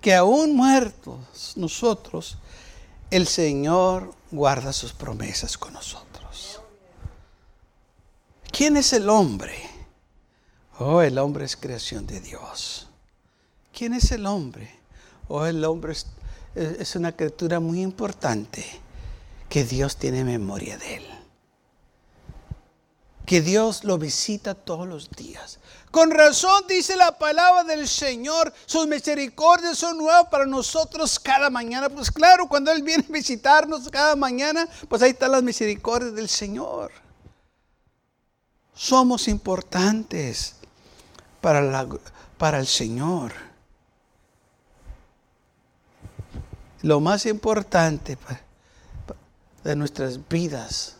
Que 0.00 0.14
aún 0.14 0.54
muertos 0.54 1.54
nosotros, 1.56 2.36
el 3.10 3.26
Señor 3.26 4.14
guarda 4.30 4.72
sus 4.72 4.92
promesas 4.92 5.56
con 5.56 5.72
nosotros. 5.72 6.60
¿Quién 8.50 8.76
es 8.76 8.92
el 8.92 9.08
hombre? 9.08 9.54
Oh, 10.78 11.00
el 11.00 11.18
hombre 11.18 11.44
es 11.44 11.56
creación 11.56 12.06
de 12.06 12.20
Dios. 12.20 12.88
¿Quién 13.72 13.94
es 13.94 14.12
el 14.12 14.26
hombre? 14.26 14.78
Oh, 15.28 15.46
el 15.46 15.64
hombre 15.64 15.92
es, 15.92 16.06
es 16.54 16.96
una 16.96 17.12
criatura 17.12 17.60
muy 17.60 17.80
importante 17.80 18.64
que 19.48 19.64
Dios 19.64 19.96
tiene 19.96 20.24
memoria 20.24 20.76
de 20.78 20.96
él. 20.96 21.04
Que 23.24 23.40
Dios 23.40 23.84
lo 23.84 23.98
visita 23.98 24.54
todos 24.54 24.86
los 24.86 25.10
días. 25.10 25.58
Con 25.94 26.10
razón 26.10 26.64
dice 26.68 26.96
la 26.96 27.16
palabra 27.16 27.62
del 27.62 27.86
Señor, 27.86 28.52
sus 28.66 28.84
misericordias 28.88 29.78
son 29.78 29.96
nuevas 29.96 30.26
para 30.28 30.44
nosotros 30.44 31.20
cada 31.20 31.50
mañana. 31.50 31.88
Pues 31.88 32.10
claro, 32.10 32.48
cuando 32.48 32.72
Él 32.72 32.82
viene 32.82 33.04
a 33.08 33.12
visitarnos 33.12 33.88
cada 33.90 34.16
mañana, 34.16 34.66
pues 34.88 35.02
ahí 35.02 35.10
están 35.10 35.30
las 35.30 35.44
misericordias 35.44 36.12
del 36.12 36.28
Señor. 36.28 36.90
Somos 38.74 39.28
importantes 39.28 40.56
para, 41.40 41.62
la, 41.62 41.86
para 42.38 42.58
el 42.58 42.66
Señor. 42.66 43.32
Lo 46.82 46.98
más 46.98 47.24
importante 47.24 48.18
de 49.62 49.76
nuestras 49.76 50.18
vidas 50.28 50.96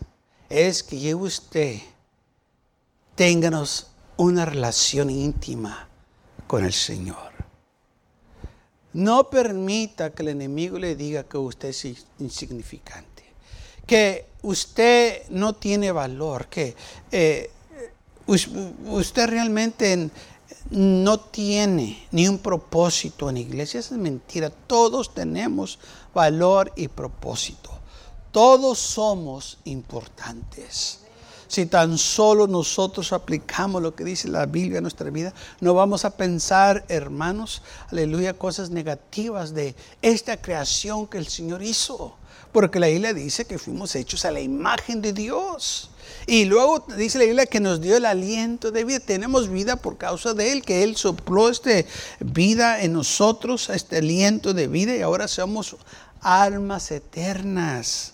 es 0.48 0.84
que 0.84 1.16
usted, 1.16 1.80
ténganos 3.16 3.88
una 4.16 4.44
relación 4.44 5.10
íntima 5.10 5.88
con 6.46 6.64
el 6.64 6.72
Señor. 6.72 7.32
No 8.92 9.28
permita 9.28 10.10
que 10.10 10.22
el 10.22 10.28
enemigo 10.28 10.78
le 10.78 10.94
diga 10.94 11.24
que 11.24 11.36
usted 11.36 11.70
es 11.70 12.06
insignificante, 12.20 13.24
que 13.86 14.26
usted 14.42 15.28
no 15.30 15.54
tiene 15.54 15.90
valor, 15.90 16.46
que 16.46 16.76
eh, 17.10 17.50
usted 18.26 19.26
realmente 19.26 20.10
no 20.70 21.20
tiene 21.20 22.06
ni 22.12 22.28
un 22.28 22.38
propósito 22.38 23.28
en 23.28 23.36
iglesia. 23.36 23.80
Esa 23.80 23.94
es 23.94 24.00
mentira. 24.00 24.50
Todos 24.50 25.12
tenemos 25.12 25.78
valor 26.14 26.72
y 26.76 26.88
propósito. 26.88 27.70
Todos 28.30 28.78
somos 28.78 29.58
importantes. 29.64 31.03
Si 31.54 31.66
tan 31.66 31.98
solo 31.98 32.48
nosotros 32.48 33.12
aplicamos 33.12 33.80
lo 33.80 33.94
que 33.94 34.02
dice 34.02 34.26
la 34.26 34.44
Biblia 34.44 34.78
a 34.78 34.80
nuestra 34.80 35.08
vida, 35.10 35.32
no 35.60 35.72
vamos 35.72 36.04
a 36.04 36.16
pensar, 36.16 36.84
hermanos, 36.88 37.62
aleluya, 37.92 38.34
cosas 38.34 38.70
negativas 38.70 39.54
de 39.54 39.76
esta 40.02 40.36
creación 40.36 41.06
que 41.06 41.16
el 41.16 41.28
Señor 41.28 41.62
hizo. 41.62 42.16
Porque 42.50 42.80
la 42.80 42.88
Biblia 42.88 43.14
dice 43.14 43.44
que 43.44 43.60
fuimos 43.60 43.94
hechos 43.94 44.24
a 44.24 44.32
la 44.32 44.40
imagen 44.40 45.00
de 45.00 45.12
Dios. 45.12 45.90
Y 46.26 46.44
luego 46.46 46.88
dice 46.96 47.20
la 47.20 47.24
Biblia 47.24 47.46
que 47.46 47.60
nos 47.60 47.80
dio 47.80 47.98
el 47.98 48.06
aliento 48.06 48.72
de 48.72 48.82
vida. 48.82 48.98
Tenemos 48.98 49.48
vida 49.48 49.76
por 49.76 49.96
causa 49.96 50.34
de 50.34 50.50
Él, 50.50 50.62
que 50.64 50.82
Él 50.82 50.96
sopló 50.96 51.50
esta 51.50 51.70
vida 52.18 52.82
en 52.82 52.94
nosotros, 52.94 53.70
este 53.70 53.98
aliento 53.98 54.54
de 54.54 54.66
vida, 54.66 54.96
y 54.96 55.02
ahora 55.02 55.28
somos 55.28 55.76
almas 56.20 56.90
eternas. 56.90 58.13